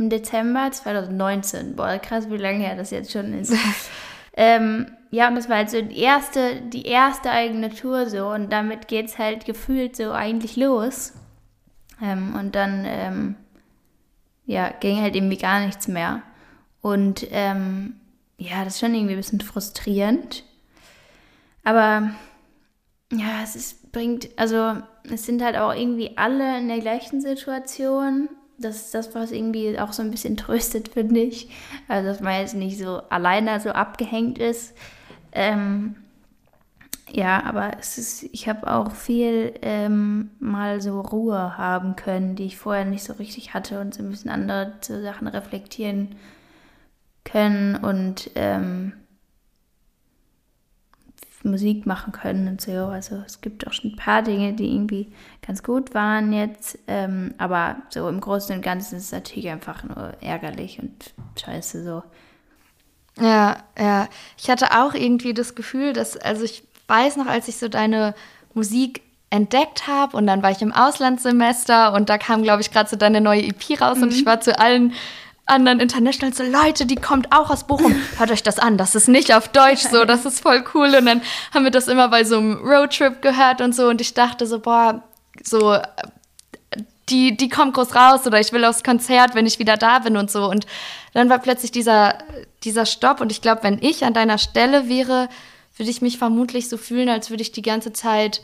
im 0.03 0.11
Dezember 0.11 0.71
2019. 0.71 1.77
Boah, 1.77 1.99
krass, 1.99 2.29
wie 2.31 2.37
lange 2.37 2.65
her 2.65 2.77
das 2.77 2.91
jetzt 2.91 3.13
schon 3.13 3.33
ist. 3.35 3.55
ähm, 4.37 4.87
ja, 5.11 5.29
und 5.29 5.37
das 5.37 5.49
war 5.49 5.57
halt 5.59 5.71
so 5.71 5.81
die 5.81 5.99
erste, 5.99 6.61
die 6.61 6.87
erste 6.87 7.31
eigene 7.31 7.71
Tour 7.71 8.09
so 8.09 8.29
und 8.29 8.51
damit 8.51 8.89
geht 8.89 9.07
es 9.07 9.19
halt 9.19 9.45
gefühlt 9.45 9.95
so 9.95 10.13
eigentlich 10.13 10.57
los. 10.57 11.13
Ähm, 12.03 12.35
und 12.35 12.55
dann, 12.55 12.85
ähm, 12.87 13.37
ja, 14.47 14.71
ging 14.71 15.01
halt 15.01 15.15
irgendwie 15.15 15.37
gar 15.37 15.61
nichts 15.61 15.87
mehr. 15.87 16.23
Und 16.81 17.27
ähm, 17.31 17.95
ja, 18.39 18.65
das 18.65 18.75
ist 18.75 18.81
schon 18.81 18.95
irgendwie 18.95 19.15
ein 19.15 19.19
bisschen 19.19 19.41
frustrierend. 19.41 20.43
Aber 21.63 22.11
ja, 23.13 23.43
es 23.45 23.55
ist, 23.55 23.93
bringt, 23.93 24.31
also 24.37 24.77
es 25.05 25.27
sind 25.27 25.43
halt 25.43 25.57
auch 25.57 25.75
irgendwie 25.75 26.17
alle 26.17 26.59
in 26.59 26.69
der 26.69 26.81
gleichen 26.81 27.21
Situation 27.21 28.29
das 28.59 28.77
ist 28.77 28.95
das, 28.95 29.15
was 29.15 29.33
irgendwie 29.33 29.79
auch 29.79 29.93
so 29.93 30.03
ein 30.03 30.11
bisschen 30.11 30.37
tröstet, 30.37 30.89
finde 30.89 31.21
ich. 31.21 31.49
Also, 31.89 32.09
dass 32.09 32.21
man 32.21 32.41
jetzt 32.41 32.55
nicht 32.55 32.79
so 32.79 33.03
alleine 33.11 33.61
so 33.61 33.71
abgehängt 33.71 34.39
ist. 34.39 34.75
Ähm, 35.33 35.97
ja, 37.11 37.43
aber 37.45 37.73
es 37.79 37.99
ist, 37.99 38.23
ich 38.33 38.49
habe 38.49 38.73
auch 38.73 38.93
viel 38.93 39.55
ähm, 39.61 40.31
mal 40.39 40.81
so 40.81 41.01
Ruhe 41.01 41.59
haben 41.59 41.95
können, 41.97 42.37
die 42.37 42.47
ich 42.47 42.57
vorher 42.57 42.87
nicht 42.87 43.05
so 43.05 43.13
richtig 43.15 43.53
hatte 43.53 43.81
und 43.81 43.95
so 43.95 44.03
ein 44.03 44.11
bisschen 44.11 44.31
andere 44.31 44.75
Sachen 44.81 45.27
reflektieren 45.27 46.15
können 47.25 47.77
und 47.77 48.31
ähm, 48.35 48.95
Musik 51.45 51.87
machen 51.87 52.13
können 52.13 52.49
und 52.49 52.61
so. 52.61 52.87
Also 52.87 53.23
es 53.27 53.41
gibt 53.41 53.67
auch 53.67 53.73
schon 53.73 53.93
ein 53.93 53.97
paar 53.97 54.23
Dinge, 54.23 54.53
die 54.53 54.75
irgendwie 54.75 55.13
ganz 55.47 55.63
gut 55.63 55.95
waren 55.95 56.33
jetzt. 56.33 56.79
Ähm, 56.87 57.35
aber 57.39 57.77
so 57.89 58.09
im 58.09 58.21
Großen 58.21 58.55
und 58.55 58.63
Ganzen 58.63 58.97
ist 58.97 59.07
es 59.07 59.13
natürlich 59.13 59.49
einfach 59.49 59.85
nur 59.85 60.15
ärgerlich 60.21 60.79
und 60.81 61.15
scheiße 61.41 61.85
so. 61.85 62.03
Ja, 63.21 63.59
ja. 63.79 64.09
Ich 64.39 64.49
hatte 64.49 64.73
auch 64.73 64.95
irgendwie 64.95 65.35
das 65.35 65.55
Gefühl, 65.55 65.93
dass, 65.93 66.17
also 66.17 66.45
ich 66.45 66.65
weiß 66.89 67.17
noch, 67.17 67.27
als 67.27 67.49
ich 67.49 67.57
so 67.57 67.69
deine 67.69 68.15
Musik 68.55 69.03
entdeckt 69.31 69.87
habe 69.87 70.17
und 70.17 70.27
dann 70.27 70.43
war 70.43 70.51
ich 70.51 70.61
im 70.61 70.73
Auslandssemester 70.73 71.95
und 71.95 72.11
da 72.11 72.19
kam, 72.19 72.43
glaube 72.43 72.61
ich, 72.61 72.71
gerade 72.71 72.91
so 72.91 72.97
deine 72.97 73.21
neue 73.23 73.43
EP 73.43 73.81
raus 73.81 73.97
mhm. 73.97 74.05
und 74.05 74.13
ich 74.13 74.27
war 74.27 74.41
zu 74.41 74.59
allen 74.59 74.93
anderen 75.53 75.79
Internationals 75.79 76.39
so, 76.39 76.43
Leute, 76.43 76.87
die 76.87 76.97
kommt 76.97 77.33
auch 77.33 77.51
aus 77.51 77.67
Bochum, 77.67 77.95
hört 78.19 78.31
euch 78.31 78.43
das 78.43 78.59
an, 78.59 78.79
das 78.79 78.95
ist 78.95 79.09
nicht 79.09 79.33
auf 79.35 79.49
Deutsch 79.49 79.83
so, 79.83 80.05
das 80.05 80.25
ist 80.25 80.41
voll 80.41 80.65
cool. 80.75 80.95
Und 80.99 81.07
dann 81.07 81.23
haben 81.55 81.65
wir 81.65 81.71
das 81.71 81.89
immer 81.89 82.09
bei 82.09 82.25
so 82.25 82.39
einem 82.39 82.57
Roadtrip 82.57 83.23
gehört 83.23 83.61
und 83.61 83.75
so 83.75 83.89
und 83.89 84.01
ich 84.01 84.15
dachte 84.15 84.47
so, 84.47 84.59
boah, 84.59 85.03
so, 85.43 85.79
die, 87.09 87.37
die 87.37 87.49
kommt 87.49 87.75
groß 87.75 87.95
raus 87.95 88.27
oder 88.27 88.41
ich 88.41 88.53
will 88.53 88.65
aufs 88.65 88.83
Konzert, 88.83 89.35
wenn 89.35 89.47
ich 89.47 89.59
wieder 89.59 89.77
da 89.77 89.99
bin 89.99 90.17
und 90.17 90.31
so. 90.31 90.49
Und 90.49 90.67
dann 91.13 91.29
war 91.29 91.39
plötzlich 91.39 91.71
dieser, 91.71 92.19
dieser 92.65 92.87
Stopp 92.87 93.21
und 93.21 93.31
ich 93.31 93.43
glaube, 93.43 93.63
wenn 93.63 93.79
ich 93.83 94.05
an 94.05 94.15
deiner 94.15 94.39
Stelle 94.39 94.89
wäre, 94.89 95.29
würde 95.77 95.91
ich 95.91 96.03
mich 96.03 96.19
vermutlich 96.19 96.69
so 96.69 96.77
fühlen, 96.77 97.09
als 97.09 97.31
würde 97.31 97.43
ich 97.43 97.53
die 97.53 97.63
ganze 97.63 97.93
Zeit 97.93 98.43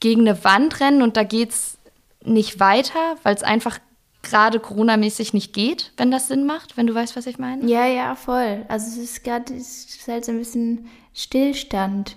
gegen 0.00 0.22
eine 0.22 0.42
Wand 0.44 0.80
rennen 0.80 1.02
und 1.02 1.16
da 1.16 1.22
geht's 1.22 1.78
nicht 2.22 2.60
weiter, 2.60 3.16
weil 3.22 3.34
es 3.34 3.42
einfach 3.42 3.78
gerade 4.22 4.60
Corona-mäßig 4.60 5.32
nicht 5.32 5.52
geht, 5.52 5.92
wenn 5.96 6.10
das 6.10 6.28
Sinn 6.28 6.46
macht, 6.46 6.76
wenn 6.76 6.86
du 6.86 6.94
weißt, 6.94 7.16
was 7.16 7.26
ich 7.26 7.38
meine? 7.38 7.66
Ja, 7.66 7.86
ja, 7.86 8.14
voll. 8.14 8.64
Also 8.68 8.86
es 8.88 8.98
ist 8.98 9.24
gerade, 9.24 9.54
es 9.54 9.84
ist 9.86 10.08
halt 10.08 10.24
so 10.24 10.32
ein 10.32 10.38
bisschen 10.38 10.88
Stillstand. 11.14 12.16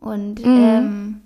Und 0.00 0.44
mhm. 0.44 0.64
ähm, 0.64 1.20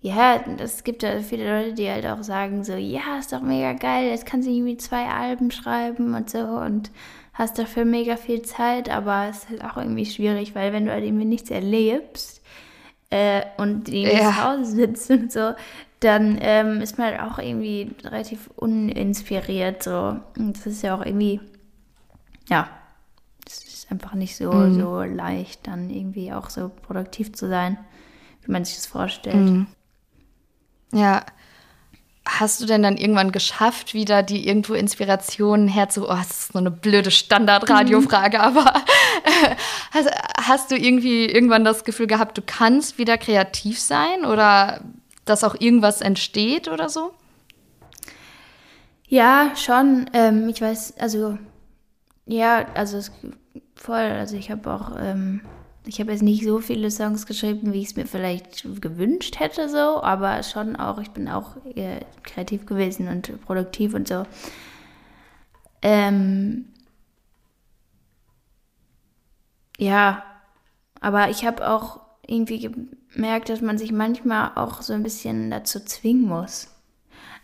ja, 0.00 0.40
es 0.58 0.84
gibt 0.84 1.02
ja 1.02 1.20
viele 1.20 1.48
Leute, 1.50 1.74
die 1.74 1.90
halt 1.90 2.06
auch 2.06 2.22
sagen 2.22 2.64
so, 2.64 2.74
ja, 2.74 3.18
ist 3.18 3.32
doch 3.32 3.42
mega 3.42 3.72
geil, 3.72 4.08
jetzt 4.10 4.26
kannst 4.26 4.48
du 4.48 4.52
irgendwie 4.52 4.76
zwei 4.76 5.06
Alben 5.06 5.50
schreiben 5.50 6.14
und 6.14 6.30
so 6.30 6.38
und 6.38 6.90
hast 7.34 7.58
dafür 7.58 7.84
mega 7.84 8.16
viel 8.16 8.42
Zeit, 8.42 8.88
aber 8.88 9.26
es 9.30 9.38
ist 9.38 9.50
halt 9.50 9.64
auch 9.64 9.76
irgendwie 9.76 10.06
schwierig, 10.06 10.54
weil 10.54 10.72
wenn 10.72 10.86
du 10.86 10.92
halt 10.92 11.04
irgendwie 11.04 11.24
nichts 11.24 11.50
erlebst 11.50 12.37
äh, 13.10 13.42
und 13.56 13.88
irgendwie 13.88 14.16
ja. 14.16 14.30
zu 14.30 14.44
Hause 14.44 14.64
sitzt 14.64 15.10
und 15.10 15.32
so, 15.32 15.54
dann 16.00 16.38
ähm, 16.40 16.80
ist 16.80 16.98
man 16.98 17.08
halt 17.08 17.20
auch 17.20 17.38
irgendwie 17.38 17.94
relativ 18.04 18.48
uninspiriert 18.56 19.82
so. 19.82 20.20
Und 20.36 20.56
das 20.56 20.66
ist 20.66 20.82
ja 20.82 20.94
auch 20.94 21.04
irgendwie, 21.04 21.40
ja, 22.48 22.68
es 23.46 23.64
ist 23.64 23.90
einfach 23.90 24.14
nicht 24.14 24.36
so, 24.36 24.52
mhm. 24.52 24.78
so 24.78 25.02
leicht, 25.02 25.66
dann 25.66 25.90
irgendwie 25.90 26.32
auch 26.32 26.50
so 26.50 26.68
produktiv 26.68 27.32
zu 27.32 27.48
sein, 27.48 27.78
wie 28.42 28.52
man 28.52 28.64
sich 28.64 28.76
das 28.76 28.86
vorstellt. 28.86 29.36
Mhm. 29.36 29.66
Ja. 30.92 31.24
Hast 32.30 32.60
du 32.60 32.66
denn 32.66 32.82
dann 32.82 32.98
irgendwann 32.98 33.32
geschafft, 33.32 33.94
wieder 33.94 34.22
die 34.22 34.46
irgendwo 34.46 34.74
Inspirationen 34.74 35.66
herzu... 35.66 36.04
Oh, 36.04 36.14
das 36.14 36.30
ist 36.30 36.52
so 36.52 36.58
eine 36.58 36.70
blöde 36.70 37.10
Standardradiofrage, 37.10 38.36
mhm. 38.36 38.44
aber 38.44 38.74
hast, 39.92 40.10
hast 40.36 40.70
du 40.70 40.76
irgendwie 40.76 41.24
irgendwann 41.24 41.64
das 41.64 41.84
Gefühl 41.84 42.06
gehabt, 42.06 42.36
du 42.36 42.42
kannst 42.44 42.98
wieder 42.98 43.16
kreativ 43.16 43.80
sein 43.80 44.26
oder 44.26 44.82
dass 45.24 45.42
auch 45.42 45.56
irgendwas 45.58 46.02
entsteht 46.02 46.68
oder 46.68 46.90
so? 46.90 47.12
Ja, 49.06 49.52
schon. 49.56 50.10
Ähm, 50.12 50.48
ich 50.50 50.60
weiß, 50.60 50.98
also 50.98 51.38
ja, 52.26 52.66
also 52.74 52.98
es, 52.98 53.10
voll. 53.74 53.96
Also 53.96 54.36
ich 54.36 54.50
habe 54.50 54.70
auch, 54.70 54.92
ähm, 55.00 55.40
ich 55.88 56.00
habe 56.00 56.12
jetzt 56.12 56.22
nicht 56.22 56.44
so 56.44 56.60
viele 56.60 56.90
Songs 56.90 57.24
geschrieben, 57.24 57.72
wie 57.72 57.80
ich 57.80 57.88
es 57.88 57.96
mir 57.96 58.06
vielleicht 58.06 58.62
gewünscht 58.82 59.40
hätte, 59.40 59.70
so, 59.70 60.02
aber 60.02 60.42
schon 60.42 60.76
auch, 60.76 60.98
ich 60.98 61.10
bin 61.10 61.28
auch 61.28 61.56
äh, 61.74 62.00
kreativ 62.24 62.66
gewesen 62.66 63.08
und 63.08 63.40
produktiv 63.46 63.94
und 63.94 64.06
so. 64.06 64.24
Ähm, 65.80 66.66
ja, 69.78 70.22
aber 71.00 71.30
ich 71.30 71.46
habe 71.46 71.66
auch 71.66 72.00
irgendwie 72.26 72.70
merkt, 73.14 73.48
dass 73.48 73.62
man 73.62 73.78
sich 73.78 73.90
manchmal 73.90 74.52
auch 74.56 74.82
so 74.82 74.92
ein 74.92 75.02
bisschen 75.02 75.50
dazu 75.50 75.80
zwingen 75.80 76.28
muss. 76.28 76.68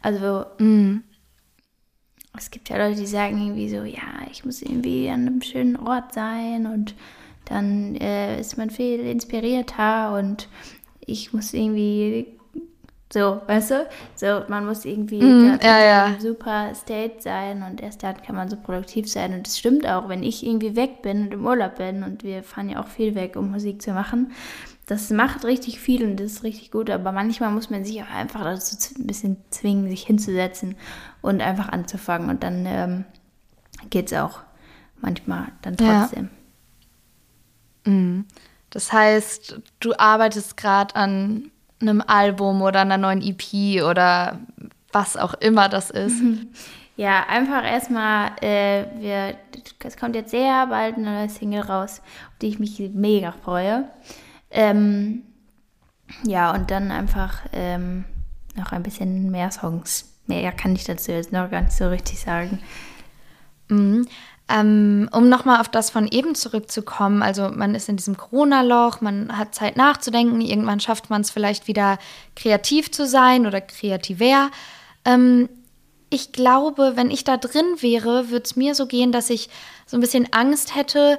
Also, 0.03 0.45
mm. 0.59 0.99
es 2.37 2.51
gibt 2.51 2.69
ja 2.69 2.77
Leute, 2.77 3.01
die 3.01 3.07
sagen 3.07 3.41
irgendwie 3.41 3.71
so, 3.71 3.85
ja, 3.85 4.27
ich 4.31 4.45
muss 4.45 4.61
irgendwie 4.61 5.09
an 5.09 5.27
einem 5.27 5.41
schönen 5.41 5.77
Ort 5.77 6.13
sein 6.13 6.67
und 6.67 6.95
dann 7.45 7.95
äh, 7.97 8.41
ist 8.41 8.57
man 8.57 8.71
viel 8.71 9.01
inspirierter 9.01 10.17
und 10.17 10.49
ich 11.01 11.33
muss 11.33 11.53
irgendwie 11.53 12.27
so, 13.13 13.41
weißt 13.47 13.71
du? 13.71 13.89
So, 14.17 14.43
man 14.49 14.67
muss 14.67 14.85
irgendwie 14.85 15.23
mm, 15.23 15.61
ja, 15.63 15.85
ja. 15.85 16.17
super 16.19 16.75
State 16.75 17.21
sein 17.21 17.63
und 17.63 17.81
erst 17.81 18.03
dann 18.03 18.21
kann 18.21 18.35
man 18.35 18.49
so 18.49 18.57
produktiv 18.57 19.09
sein. 19.09 19.35
Und 19.35 19.47
das 19.47 19.59
stimmt 19.59 19.87
auch, 19.87 20.09
wenn 20.09 20.25
ich 20.25 20.45
irgendwie 20.45 20.75
weg 20.75 21.03
bin 21.03 21.27
und 21.27 21.35
im 21.35 21.47
Urlaub 21.47 21.77
bin 21.77 22.03
und 22.03 22.25
wir 22.25 22.43
fahren 22.43 22.71
ja 22.71 22.81
auch 22.81 22.89
viel 22.89 23.15
weg, 23.15 23.37
um 23.37 23.53
Musik 23.53 23.83
zu 23.83 23.93
machen, 23.93 24.33
das 24.87 25.11
macht 25.11 25.45
richtig 25.45 25.80
viel 25.80 26.04
und 26.04 26.19
das 26.19 26.33
ist 26.33 26.43
richtig 26.43 26.71
gut, 26.71 26.91
aber 26.91 27.13
manchmal 27.13 27.50
muss 27.50 27.71
man 27.71 27.85
sich 27.85 28.02
auch 28.02 28.11
einfach 28.11 28.43
dazu 28.43 28.76
ein 28.99 29.07
bisschen 29.07 29.37
zwingen, 29.50 29.89
sich 29.89 30.07
hinzusetzen 30.07 30.75
und 31.23 31.41
einfach 31.41 31.69
anzufangen 31.69 32.28
und 32.28 32.43
dann 32.43 32.65
ähm, 32.67 33.04
geht 33.91 34.13
es 34.13 34.19
auch 34.19 34.41
manchmal 35.00 35.49
dann 35.63 35.76
trotzdem. 35.76 36.25
Ja. 36.25 36.44
Mhm. 37.84 38.26
Das 38.70 38.92
heißt, 38.92 39.60
du 39.80 39.94
arbeitest 39.97 40.56
gerade 40.56 40.97
an 40.97 41.50
einem 41.80 42.02
Album 42.06 42.62
oder 42.62 42.80
einer 42.80 42.99
neuen 42.99 43.23
EP 43.23 43.82
oder 43.84 44.40
was 44.92 45.16
auch 45.16 45.34
immer 45.34 45.68
das 45.68 45.90
ist. 45.90 46.20
Ja, 46.97 47.26
einfach 47.28 47.64
erstmal, 47.64 48.30
äh, 48.40 48.84
wir, 49.00 49.36
es 49.82 49.97
kommt 49.97 50.14
jetzt 50.14 50.30
sehr 50.30 50.68
bald 50.68 50.97
eine 50.97 51.10
neue 51.10 51.28
Single 51.28 51.62
raus, 51.62 52.00
auf 52.28 52.38
die 52.40 52.49
ich 52.49 52.60
mich 52.60 52.78
mega 52.94 53.32
freue. 53.32 53.88
Ähm, 54.50 55.23
ja, 56.23 56.52
und 56.52 56.70
dann 56.70 56.92
einfach 56.92 57.40
ähm, 57.52 58.04
noch 58.54 58.70
ein 58.70 58.84
bisschen 58.84 59.30
mehr 59.30 59.50
Songs. 59.50 60.12
Mehr 60.26 60.52
kann 60.52 60.75
ich 60.75 60.84
dazu 60.84 61.10
jetzt 61.10 61.32
noch 61.32 61.50
gar 61.50 61.62
nicht 61.62 61.73
so 61.73 61.88
richtig 61.88 62.20
sagen. 62.20 62.60
Mhm. 63.68 64.06
Ähm, 64.47 65.09
um 65.11 65.30
nochmal 65.30 65.61
auf 65.61 65.71
das 65.71 65.89
von 65.89 66.07
eben 66.07 66.35
zurückzukommen, 66.35 67.23
also 67.23 67.49
man 67.49 67.75
ist 67.75 67.89
in 67.89 67.97
diesem 67.97 68.17
Corona-Loch, 68.17 69.00
man 69.00 69.39
hat 69.39 69.54
Zeit 69.54 69.76
nachzudenken, 69.78 70.43
irgendwann 70.43 70.80
schafft 70.80 71.09
man 71.09 71.23
es 71.23 71.30
vielleicht 71.30 71.67
wieder 71.67 71.99
kreativ 72.37 72.93
zu 72.93 73.07
sein 73.07 73.47
oder 73.47 73.63
kreativer. 73.63 74.50
Ähm, 75.07 75.49
ich 76.11 76.33
glaube, 76.33 76.93
wenn 76.95 77.11
ich 77.11 77.25
da 77.25 77.39
drin 77.39 77.65
wäre, 77.80 78.30
würde 78.30 78.45
es 78.45 78.54
mir 78.54 78.75
so 78.75 78.87
gehen, 78.87 79.13
dass 79.13 79.30
ich 79.30 79.49
so 79.87 79.97
ein 79.97 80.00
bisschen 80.00 80.28
Angst 80.33 80.76
hätte, 80.76 81.19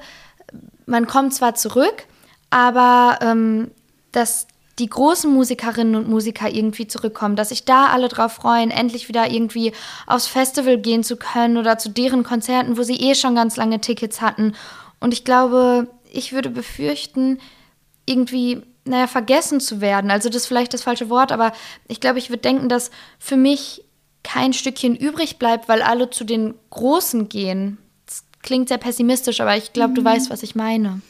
man 0.85 1.07
kommt 1.07 1.33
zwar 1.33 1.55
zurück, 1.55 2.05
aber 2.51 3.17
ähm, 3.21 3.71
dass 4.11 4.47
die 4.79 4.89
großen 4.89 5.31
Musikerinnen 5.31 5.95
und 5.95 6.09
Musiker 6.09 6.53
irgendwie 6.53 6.87
zurückkommen, 6.87 7.35
dass 7.35 7.49
sich 7.49 7.63
da 7.63 7.87
alle 7.87 8.09
drauf 8.09 8.33
freuen, 8.33 8.71
endlich 8.71 9.07
wieder 9.07 9.31
irgendwie 9.31 9.71
aufs 10.05 10.27
Festival 10.27 10.77
gehen 10.77 11.03
zu 11.03 11.15
können 11.15 11.57
oder 11.57 11.77
zu 11.77 11.89
deren 11.89 12.23
Konzerten, 12.23 12.77
wo 12.77 12.83
sie 12.83 12.97
eh 12.97 13.15
schon 13.15 13.35
ganz 13.35 13.55
lange 13.55 13.79
Tickets 13.79 14.19
hatten. 14.19 14.53
Und 14.99 15.13
ich 15.13 15.23
glaube, 15.23 15.87
ich 16.11 16.33
würde 16.33 16.49
befürchten, 16.49 17.39
irgendwie, 18.05 18.61
naja, 18.83 19.07
vergessen 19.07 19.59
zu 19.59 19.81
werden. 19.81 20.11
Also 20.11 20.29
das 20.29 20.43
ist 20.43 20.47
vielleicht 20.47 20.73
das 20.73 20.83
falsche 20.83 21.09
Wort, 21.09 21.31
aber 21.31 21.53
ich 21.87 22.01
glaube, 22.01 22.19
ich 22.19 22.29
würde 22.29 22.41
denken, 22.41 22.69
dass 22.69 22.91
für 23.17 23.37
mich 23.37 23.83
kein 24.23 24.53
Stückchen 24.53 24.95
übrig 24.95 25.37
bleibt, 25.37 25.69
weil 25.69 25.81
alle 25.81 26.09
zu 26.09 26.23
den 26.23 26.55
Großen 26.71 27.29
gehen. 27.29 27.77
Das 28.05 28.25
klingt 28.41 28.69
sehr 28.69 28.77
pessimistisch, 28.77 29.39
aber 29.39 29.55
ich 29.55 29.71
glaube, 29.71 29.91
mhm. 29.91 29.95
du 29.95 30.03
weißt, 30.03 30.29
was 30.29 30.43
ich 30.43 30.55
meine. 30.55 31.01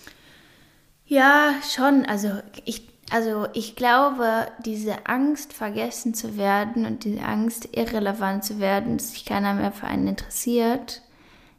Ja, 1.07 1.53
schon. 1.73 2.05
Also 2.05 2.31
ich, 2.65 2.81
also 3.11 3.47
ich 3.53 3.75
glaube, 3.75 4.47
diese 4.65 5.05
Angst, 5.05 5.53
vergessen 5.53 6.13
zu 6.13 6.37
werden 6.37 6.85
und 6.85 7.03
diese 7.03 7.21
Angst, 7.21 7.69
irrelevant 7.75 8.43
zu 8.43 8.59
werden, 8.59 8.97
dass 8.97 9.11
sich 9.11 9.25
keiner 9.25 9.53
mehr 9.53 9.71
für 9.71 9.87
einen 9.87 10.07
interessiert, 10.07 11.01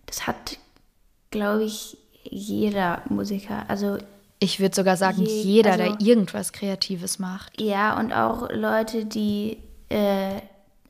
das 0.07 0.27
hat, 0.27 0.59
glaube 1.31 1.65
ich, 1.65 1.99
jeder 2.23 3.03
Musiker. 3.09 3.65
Also 3.69 3.99
ich 4.39 4.61
würde 4.61 4.75
sogar 4.75 4.97
sagen, 4.97 5.23
je, 5.23 5.43
jeder, 5.43 5.73
also, 5.73 5.85
der 5.85 6.01
irgendwas 6.01 6.53
Kreatives 6.53 7.19
macht. 7.19 7.61
Ja, 7.61 7.99
und 7.99 8.13
auch 8.13 8.51
Leute, 8.51 9.05
die 9.07 9.59
äh, 9.89 10.41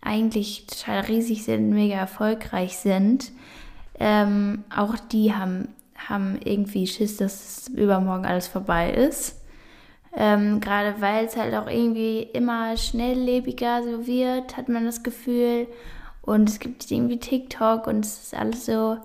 eigentlich 0.00 0.66
total 0.66 1.00
riesig 1.00 1.44
sind, 1.44 1.70
mega 1.70 1.96
erfolgreich 1.96 2.78
sind, 2.78 3.30
ähm, 3.98 4.64
auch 4.74 4.96
die 5.12 5.34
haben 5.34 5.68
haben 6.08 6.38
irgendwie 6.44 6.86
Schiss, 6.86 7.16
dass 7.16 7.68
übermorgen 7.68 8.26
alles 8.26 8.46
vorbei 8.46 8.92
ist. 8.92 9.36
Ähm, 10.16 10.61
Gerade 10.61 11.00
weil 11.00 11.26
es 11.26 11.37
halt 11.37 11.55
auch 11.55 11.68
irgendwie 11.68 12.22
immer 12.22 12.76
schnelllebiger 12.76 13.83
so 13.83 14.07
wird, 14.07 14.57
hat 14.57 14.68
man 14.68 14.87
das 14.87 15.02
Gefühl. 15.02 15.68
Und 16.22 16.48
es 16.48 16.59
gibt 16.59 16.90
irgendwie 16.90 17.18
TikTok 17.18 17.87
und 17.87 18.05
es 18.05 18.24
ist 18.24 18.35
alles 18.35 18.66
so 18.66 18.96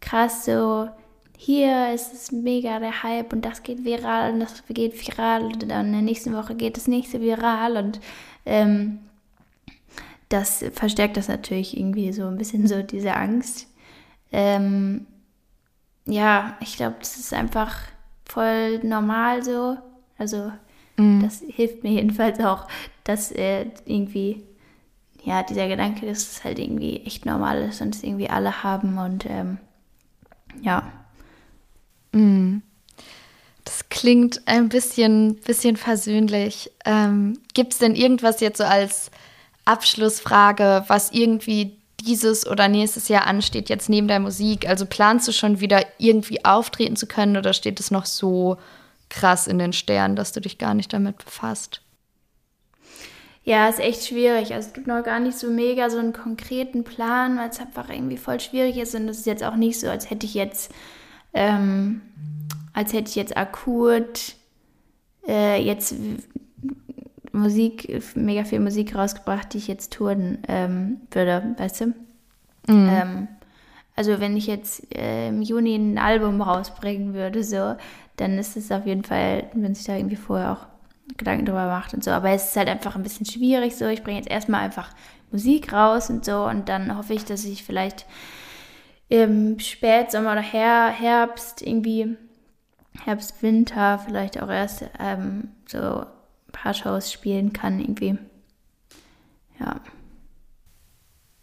krass, 0.00 0.44
so 0.44 0.88
hier 1.36 1.92
ist 1.92 2.12
es 2.12 2.32
mega 2.32 2.78
der 2.78 3.02
Hype 3.02 3.32
und 3.32 3.44
das 3.44 3.62
geht 3.62 3.84
viral 3.84 4.32
und 4.32 4.40
das 4.40 4.64
geht 4.68 5.06
viral 5.06 5.44
und 5.44 5.70
dann 5.70 5.86
in 5.86 5.92
der 5.92 6.02
nächsten 6.02 6.34
Woche 6.34 6.54
geht 6.54 6.76
das 6.76 6.86
nächste 6.86 7.20
viral 7.20 7.76
und 7.76 8.00
ähm, 8.46 9.00
das 10.28 10.64
verstärkt 10.72 11.16
das 11.16 11.28
natürlich 11.28 11.76
irgendwie 11.76 12.12
so 12.12 12.26
ein 12.26 12.38
bisschen 12.38 12.66
so 12.66 12.82
diese 12.82 13.14
Angst. 13.14 13.68
Ähm, 14.32 15.06
ja, 16.06 16.56
ich 16.60 16.76
glaube, 16.76 16.96
das 16.98 17.16
ist 17.16 17.32
einfach 17.32 17.76
voll 18.24 18.78
normal 18.78 19.42
so. 19.42 19.76
Also, 20.18 20.52
mhm. 20.96 21.22
das 21.22 21.42
hilft 21.46 21.82
mir 21.82 21.92
jedenfalls 21.92 22.40
auch, 22.40 22.66
das 23.04 23.32
äh, 23.32 23.66
irgendwie 23.84 24.42
ja, 25.24 25.42
dieser 25.42 25.68
Gedanke, 25.68 26.06
dass 26.06 26.18
es 26.18 26.44
halt 26.44 26.58
irgendwie 26.58 27.00
echt 27.04 27.24
normal 27.24 27.62
ist 27.62 27.80
und 27.80 27.94
es 27.94 28.02
irgendwie 28.02 28.28
alle 28.28 28.62
haben 28.62 28.98
und 28.98 29.24
ähm, 29.26 29.58
ja. 30.62 30.92
Mm. 32.12 32.58
Das 33.64 33.88
klingt 33.88 34.42
ein 34.46 34.68
bisschen, 34.68 35.36
bisschen 35.36 35.76
versöhnlich. 35.76 36.70
Ähm, 36.84 37.38
Gibt 37.54 37.72
es 37.72 37.78
denn 37.78 37.94
irgendwas 37.94 38.40
jetzt 38.40 38.58
so 38.58 38.64
als 38.64 39.10
Abschlussfrage, 39.64 40.84
was 40.88 41.12
irgendwie 41.12 41.78
dieses 42.00 42.46
oder 42.46 42.68
nächstes 42.68 43.08
Jahr 43.08 43.26
ansteht, 43.26 43.70
jetzt 43.70 43.88
neben 43.88 44.06
der 44.06 44.20
Musik? 44.20 44.68
Also 44.68 44.84
planst 44.84 45.26
du 45.26 45.32
schon 45.32 45.60
wieder 45.60 45.82
irgendwie 45.96 46.44
auftreten 46.44 46.96
zu 46.96 47.06
können 47.06 47.38
oder 47.38 47.54
steht 47.54 47.80
es 47.80 47.90
noch 47.90 48.04
so 48.04 48.58
krass 49.14 49.46
in 49.46 49.58
den 49.58 49.72
Sternen, 49.72 50.16
dass 50.16 50.32
du 50.32 50.40
dich 50.40 50.58
gar 50.58 50.74
nicht 50.74 50.92
damit 50.92 51.24
befasst? 51.24 51.80
Ja, 53.44 53.68
ist 53.68 53.78
echt 53.78 54.06
schwierig. 54.06 54.54
Also 54.54 54.68
es 54.68 54.72
gibt 54.72 54.86
noch 54.86 55.04
gar 55.04 55.20
nicht 55.20 55.38
so 55.38 55.50
mega 55.50 55.90
so 55.90 55.98
einen 55.98 56.12
konkreten 56.12 56.82
Plan, 56.82 57.36
weil 57.38 57.50
es 57.50 57.60
einfach 57.60 57.90
irgendwie 57.90 58.16
voll 58.16 58.40
schwierig 58.40 58.76
ist. 58.78 58.94
Und 58.94 59.08
es 59.08 59.18
ist 59.18 59.26
jetzt 59.26 59.44
auch 59.44 59.56
nicht 59.56 59.78
so, 59.78 59.88
als 59.88 60.10
hätte 60.10 60.26
ich 60.26 60.34
jetzt, 60.34 60.72
ähm, 61.34 62.00
als 62.72 62.92
hätte 62.92 63.10
ich 63.10 63.16
jetzt 63.16 63.36
akut 63.36 64.34
äh, 65.28 65.62
jetzt 65.62 65.94
Musik, 67.32 68.02
mega 68.14 68.44
viel 68.44 68.60
Musik 68.60 68.94
rausgebracht, 68.94 69.52
die 69.52 69.58
ich 69.58 69.68
jetzt 69.68 69.92
touren 69.92 70.38
ähm, 70.48 71.02
würde, 71.10 71.54
weißt 71.58 71.80
du? 71.82 71.86
Mhm. 71.86 72.88
Ähm, 72.90 73.28
also 73.96 74.18
wenn 74.20 74.36
ich 74.36 74.46
jetzt 74.46 74.92
äh, 74.96 75.28
im 75.28 75.42
Juni 75.42 75.76
ein 75.76 75.98
Album 75.98 76.40
rausbringen 76.40 77.14
würde, 77.14 77.44
so, 77.44 77.76
dann 78.16 78.38
ist 78.38 78.56
es 78.56 78.70
auf 78.70 78.86
jeden 78.86 79.04
Fall, 79.04 79.50
wenn 79.54 79.74
sich 79.74 79.84
da 79.84 79.96
irgendwie 79.96 80.16
vorher 80.16 80.52
auch 80.52 80.66
Gedanken 81.16 81.46
drüber 81.46 81.66
macht 81.66 81.94
und 81.94 82.02
so. 82.02 82.10
Aber 82.10 82.30
es 82.30 82.48
ist 82.48 82.56
halt 82.56 82.68
einfach 82.68 82.96
ein 82.96 83.02
bisschen 83.02 83.26
schwierig 83.26 83.76
so. 83.76 83.86
Ich 83.86 84.02
bringe 84.02 84.18
jetzt 84.18 84.30
erstmal 84.30 84.62
einfach 84.62 84.90
Musik 85.30 85.72
raus 85.72 86.10
und 86.10 86.24
so 86.24 86.44
und 86.44 86.68
dann 86.68 86.96
hoffe 86.96 87.14
ich, 87.14 87.24
dass 87.24 87.44
ich 87.44 87.64
vielleicht 87.64 88.06
im 89.08 89.58
Spätsommer 89.58 90.32
oder 90.32 90.42
Her 90.42 90.88
Herbst 90.88 91.60
irgendwie, 91.60 92.16
Herbst, 93.04 93.42
Winter 93.42 93.98
vielleicht 93.98 94.40
auch 94.40 94.48
erst 94.48 94.84
ähm, 94.98 95.48
so 95.66 95.78
ein 95.78 96.06
paar 96.52 96.74
Shows 96.74 97.12
spielen 97.12 97.52
kann 97.52 97.80
irgendwie. 97.80 98.18
Ja. 99.60 99.80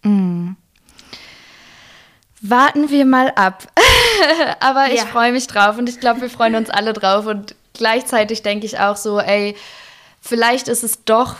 Mm. 0.04 0.56
Warten 2.42 2.90
wir 2.90 3.06
mal 3.06 3.32
ab. 3.36 3.68
Aber 4.60 4.88
ich 4.88 5.02
ja. 5.02 5.06
freue 5.06 5.32
mich 5.32 5.48
drauf 5.48 5.78
und 5.78 5.88
ich 5.88 6.00
glaube, 6.00 6.22
wir 6.22 6.30
freuen 6.30 6.56
uns 6.56 6.70
alle 6.70 6.94
drauf 6.94 7.28
und 7.28 7.56
gleichzeitig 7.74 8.42
denke 8.42 8.66
ich 8.66 8.80
auch 8.80 8.96
so, 8.96 9.20
ey, 9.20 9.56
vielleicht 10.22 10.68
ist 10.68 10.84
es 10.84 11.06
doch 11.06 11.38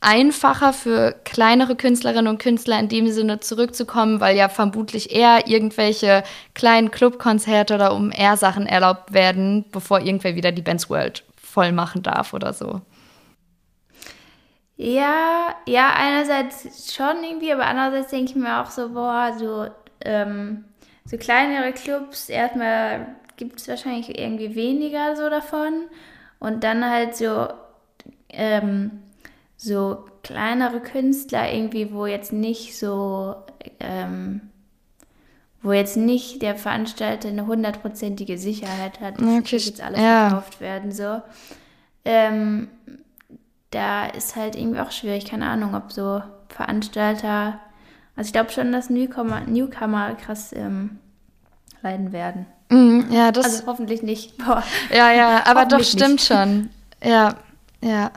einfacher 0.00 0.72
für 0.72 1.16
kleinere 1.24 1.74
Künstlerinnen 1.74 2.28
und 2.28 2.38
Künstler 2.38 2.78
in 2.78 2.88
dem 2.88 3.10
Sinne 3.10 3.40
zurückzukommen, 3.40 4.20
weil 4.20 4.36
ja 4.36 4.48
vermutlich 4.48 5.10
eher 5.10 5.48
irgendwelche 5.48 6.22
kleinen 6.54 6.90
Clubkonzerte 6.90 7.74
oder 7.74 7.92
um 7.94 8.12
eher 8.12 8.36
Sachen 8.36 8.66
erlaubt 8.66 9.12
werden, 9.12 9.64
bevor 9.72 10.00
irgendwer 10.00 10.36
wieder 10.36 10.52
die 10.52 10.62
Bands 10.62 10.88
World 10.90 11.24
voll 11.42 11.72
machen 11.72 12.02
darf 12.02 12.34
oder 12.34 12.52
so. 12.52 12.82
Ja, 14.76 15.54
ja, 15.66 15.94
einerseits 15.96 16.94
schon 16.94 17.24
irgendwie, 17.24 17.52
aber 17.52 17.66
andererseits 17.66 18.10
denke 18.10 18.30
ich 18.30 18.36
mir 18.36 18.60
auch 18.60 18.70
so, 18.70 18.90
boah, 18.90 19.34
so, 19.38 19.66
ähm, 20.06 20.64
so 21.04 21.16
kleinere 21.16 21.72
Clubs, 21.72 22.28
erstmal 22.28 23.06
gibt 23.36 23.60
es 23.60 23.68
wahrscheinlich 23.68 24.18
irgendwie 24.18 24.54
weniger 24.54 25.16
so 25.16 25.28
davon. 25.28 25.84
Und 26.38 26.64
dann 26.64 26.88
halt 26.88 27.16
so, 27.16 27.48
ähm, 28.28 29.02
so 29.56 30.04
kleinere 30.22 30.80
Künstler 30.80 31.52
irgendwie, 31.52 31.92
wo 31.92 32.06
jetzt 32.06 32.32
nicht 32.32 32.76
so, 32.76 33.36
ähm, 33.80 34.42
wo 35.62 35.72
jetzt 35.72 35.96
nicht 35.96 36.42
der 36.42 36.56
Veranstalter 36.56 37.28
eine 37.28 37.46
hundertprozentige 37.46 38.38
Sicherheit 38.38 39.00
hat, 39.00 39.20
dass 39.20 39.26
okay. 39.26 39.56
jetzt 39.56 39.82
alles 39.82 40.00
ja. 40.00 40.28
verkauft 40.28 40.60
werden, 40.60 40.92
so. 40.92 41.22
Ähm, 42.04 42.68
da 43.70 44.06
ist 44.06 44.36
halt 44.36 44.56
irgendwie 44.56 44.80
auch 44.80 44.92
schwierig, 44.92 45.24
keine 45.26 45.46
Ahnung, 45.46 45.74
ob 45.74 45.92
so 45.92 46.22
Veranstalter, 46.48 47.58
also 48.16 48.28
ich 48.28 48.32
glaube 48.32 48.50
schon, 48.50 48.72
dass 48.72 48.90
Newcomer, 48.90 49.42
Newcomer 49.42 50.14
krass 50.14 50.52
ähm, 50.54 50.98
leiden 51.82 52.12
werden. 52.12 52.46
Mm, 52.70 53.12
ja, 53.12 53.30
das. 53.30 53.44
Also 53.44 53.66
hoffentlich 53.66 54.02
nicht. 54.02 54.36
Boah. 54.38 54.62
Ja, 54.90 55.12
ja, 55.12 55.42
aber 55.46 55.66
doch 55.66 55.82
stimmt 55.82 56.14
nicht. 56.14 56.26
schon. 56.26 56.70
Ja, 57.04 57.36
ja. 57.82 58.10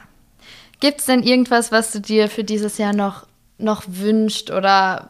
Gibt 0.79 1.01
es 1.01 1.05
denn 1.05 1.23
irgendwas, 1.23 1.71
was 1.71 1.91
du 1.91 1.99
dir 1.99 2.29
für 2.29 2.45
dieses 2.45 2.77
Jahr 2.77 2.93
noch, 2.93 3.27
noch 3.57 3.83
wünscht 3.87 4.49
oder 4.49 5.09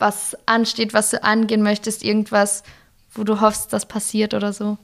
was 0.00 0.36
ansteht, 0.46 0.92
was 0.92 1.10
du 1.10 1.22
angehen 1.22 1.62
möchtest? 1.62 2.04
Irgendwas, 2.04 2.64
wo 3.12 3.22
du 3.22 3.40
hoffst, 3.40 3.72
das 3.72 3.86
passiert 3.86 4.34
oder 4.34 4.52
so? 4.52 4.76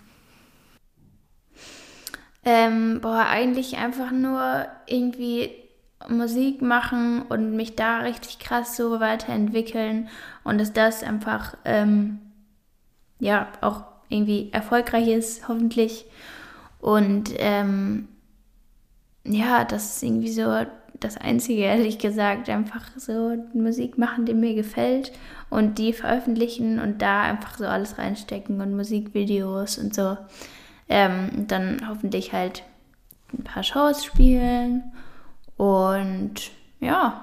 Ähm, 2.44 3.00
boah, 3.02 3.26
eigentlich 3.28 3.76
einfach 3.76 4.12
nur 4.12 4.66
irgendwie 4.86 5.50
Musik 6.08 6.62
machen 6.62 7.22
und 7.22 7.54
mich 7.54 7.76
da 7.76 7.98
richtig 7.98 8.38
krass 8.38 8.76
so 8.76 9.00
weiterentwickeln 9.00 10.08
und 10.44 10.58
dass 10.58 10.72
das 10.72 11.02
einfach 11.02 11.56
ähm, 11.64 12.18
ja 13.18 13.48
auch 13.60 13.84
irgendwie 14.08 14.50
erfolgreich 14.52 15.08
ist, 15.08 15.46
hoffentlich. 15.48 16.06
Und 16.80 17.30
ähm, 17.36 18.08
ja, 19.24 19.64
das 19.64 19.96
ist 19.96 20.02
irgendwie 20.02 20.32
so 20.32 20.64
das 20.98 21.16
Einzige, 21.16 21.62
ehrlich 21.62 21.98
gesagt, 21.98 22.48
einfach 22.48 22.86
so 22.96 23.36
Musik 23.54 23.96
machen, 23.98 24.26
die 24.26 24.34
mir 24.34 24.54
gefällt 24.54 25.12
und 25.48 25.78
die 25.78 25.92
veröffentlichen 25.92 26.78
und 26.78 27.02
da 27.02 27.22
einfach 27.22 27.58
so 27.58 27.66
alles 27.66 27.98
reinstecken 27.98 28.60
und 28.60 28.74
Musikvideos 28.74 29.78
und 29.78 29.94
so. 29.94 30.16
Ähm, 30.88 31.46
dann 31.46 31.88
hoffentlich 31.88 32.32
halt 32.32 32.64
ein 33.32 33.44
paar 33.44 33.62
Shows 33.62 34.04
spielen 34.04 34.92
und 35.60 36.36
ja, 36.80 37.22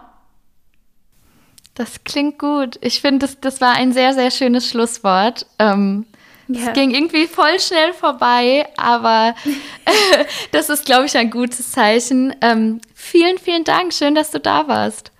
das 1.73 2.03
klingt 2.03 2.37
gut. 2.37 2.77
Ich 2.81 3.01
finde, 3.01 3.25
das, 3.25 3.39
das 3.39 3.61
war 3.61 3.73
ein 3.73 3.93
sehr, 3.93 4.13
sehr 4.13 4.29
schönes 4.29 4.69
Schlusswort. 4.69 5.47
Ähm, 5.57 6.05
ja. 6.47 6.67
Es 6.67 6.73
ging 6.73 6.91
irgendwie 6.91 7.25
voll 7.25 7.59
schnell 7.59 7.93
vorbei, 7.93 8.67
aber 8.77 9.33
das 10.51 10.69
ist, 10.69 10.85
glaube 10.85 11.07
ich, 11.07 11.17
ein 11.17 11.31
gutes 11.31 11.71
Zeichen. 11.71 12.35
Ähm, 12.41 12.79
vielen, 12.93 13.39
vielen 13.39 13.63
Dank. 13.63 13.91
Schön, 13.91 14.13
dass 14.13 14.29
du 14.29 14.39
da 14.39 14.67
warst. 14.67 15.11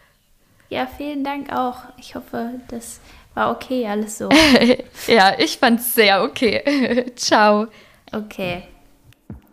Ja, 0.69 0.85
vielen 0.85 1.23
Dank 1.23 1.51
auch. 1.51 1.77
Ich 1.97 2.13
hoffe, 2.13 2.61
das 2.67 2.99
war 3.33 3.49
okay 3.49 3.87
alles 3.87 4.19
so. 4.19 4.29
ja, 5.07 5.33
ich 5.39 5.57
fand 5.57 5.79
es 5.79 5.95
sehr 5.95 6.21
okay. 6.21 7.11
Ciao. 7.15 7.65
Okay. 8.11 8.61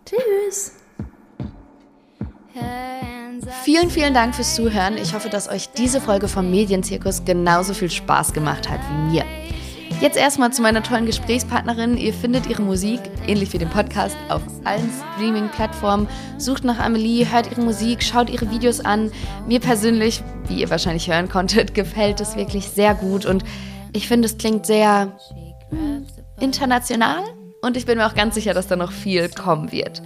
Tschüss. 0.05 0.73
Vielen, 3.63 3.89
vielen 3.89 4.13
Dank 4.13 4.35
fürs 4.35 4.55
Zuhören. 4.55 4.97
Ich 4.97 5.13
hoffe, 5.13 5.29
dass 5.29 5.49
euch 5.49 5.69
diese 5.69 5.99
Folge 5.99 6.27
vom 6.27 6.49
Medienzirkus 6.49 7.25
genauso 7.25 7.73
viel 7.73 7.89
Spaß 7.89 8.33
gemacht 8.33 8.69
hat 8.69 8.79
wie 8.89 9.11
mir. 9.11 9.25
Jetzt 10.01 10.17
erstmal 10.17 10.51
zu 10.51 10.61
meiner 10.61 10.83
tollen 10.83 11.05
Gesprächspartnerin. 11.05 11.97
Ihr 11.97 12.13
findet 12.13 12.47
ihre 12.47 12.61
Musik, 12.61 12.99
ähnlich 13.27 13.53
wie 13.53 13.57
den 13.57 13.69
Podcast, 13.69 14.17
auf 14.29 14.41
allen 14.65 14.89
Streaming-Plattformen. 15.15 16.07
Sucht 16.37 16.63
nach 16.63 16.79
Amelie, 16.79 17.25
hört 17.31 17.49
ihre 17.49 17.61
Musik, 17.61 18.03
schaut 18.03 18.29
ihre 18.29 18.51
Videos 18.51 18.81
an. 18.81 19.11
Mir 19.47 19.59
persönlich, 19.59 20.21
wie 20.47 20.59
ihr 20.59 20.69
wahrscheinlich 20.69 21.09
hören 21.09 21.29
konntet, 21.29 21.73
gefällt 21.73 22.19
es 22.19 22.35
wirklich 22.35 22.67
sehr 22.67 22.93
gut 22.93 23.25
und 23.25 23.43
ich 23.93 24.07
finde, 24.07 24.25
es 24.25 24.37
klingt 24.37 24.65
sehr 24.65 25.17
international 26.39 27.23
und 27.61 27.77
ich 27.77 27.85
bin 27.85 27.97
mir 27.97 28.05
auch 28.05 28.15
ganz 28.15 28.35
sicher, 28.35 28.53
dass 28.53 28.67
da 28.67 28.75
noch 28.75 28.91
viel 28.91 29.29
kommen 29.29 29.71
wird. 29.71 30.01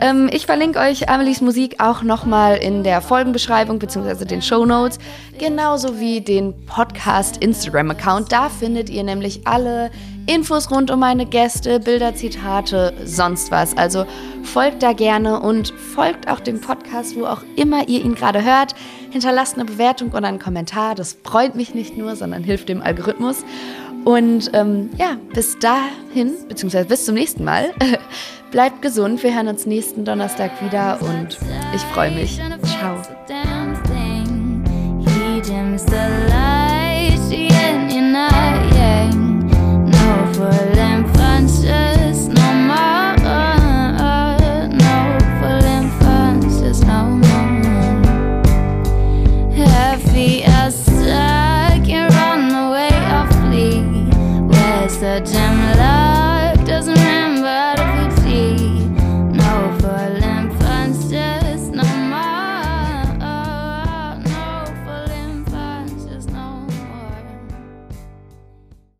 Ähm, 0.00 0.28
ich 0.30 0.44
verlinke 0.44 0.78
euch 0.78 1.08
Amelies 1.08 1.40
Musik 1.40 1.76
auch 1.78 2.02
nochmal 2.02 2.56
in 2.56 2.84
der 2.84 3.00
Folgenbeschreibung 3.00 3.78
bzw. 3.78 4.26
den 4.26 4.42
Show 4.42 4.66
Notes, 4.66 4.98
genauso 5.38 5.98
wie 5.98 6.20
den 6.20 6.66
Podcast 6.66 7.38
Instagram-Account. 7.38 8.30
Da 8.30 8.50
findet 8.50 8.90
ihr 8.90 9.02
nämlich 9.04 9.46
alle 9.46 9.90
Infos 10.26 10.70
rund 10.70 10.90
um 10.90 11.00
meine 11.00 11.24
Gäste, 11.24 11.80
Bilder, 11.80 12.14
Zitate, 12.14 12.92
sonst 13.04 13.50
was. 13.50 13.74
Also 13.76 14.04
folgt 14.42 14.82
da 14.82 14.92
gerne 14.92 15.40
und 15.40 15.68
folgt 15.68 16.28
auch 16.28 16.40
dem 16.40 16.60
Podcast, 16.60 17.16
wo 17.16 17.24
auch 17.24 17.42
immer 17.54 17.88
ihr 17.88 18.04
ihn 18.04 18.14
gerade 18.14 18.44
hört. 18.44 18.74
Hinterlasst 19.10 19.54
eine 19.54 19.64
Bewertung 19.64 20.10
und 20.10 20.24
einen 20.24 20.40
Kommentar. 20.40 20.94
Das 20.94 21.16
freut 21.24 21.54
mich 21.54 21.74
nicht 21.74 21.96
nur, 21.96 22.16
sondern 22.16 22.44
hilft 22.44 22.68
dem 22.68 22.82
Algorithmus. 22.82 23.44
Und 24.06 24.52
ähm, 24.52 24.90
ja, 24.98 25.16
bis 25.34 25.58
dahin, 25.58 26.36
beziehungsweise 26.48 26.86
bis 26.86 27.04
zum 27.06 27.16
nächsten 27.16 27.42
Mal. 27.42 27.74
Bleibt 28.52 28.80
gesund, 28.80 29.20
wir 29.24 29.34
hören 29.34 29.48
uns 29.48 29.66
nächsten 29.66 30.04
Donnerstag 30.04 30.52
wieder 30.64 31.02
und 31.02 31.36
ich 31.74 31.82
freue 31.92 32.12
mich. 32.12 32.40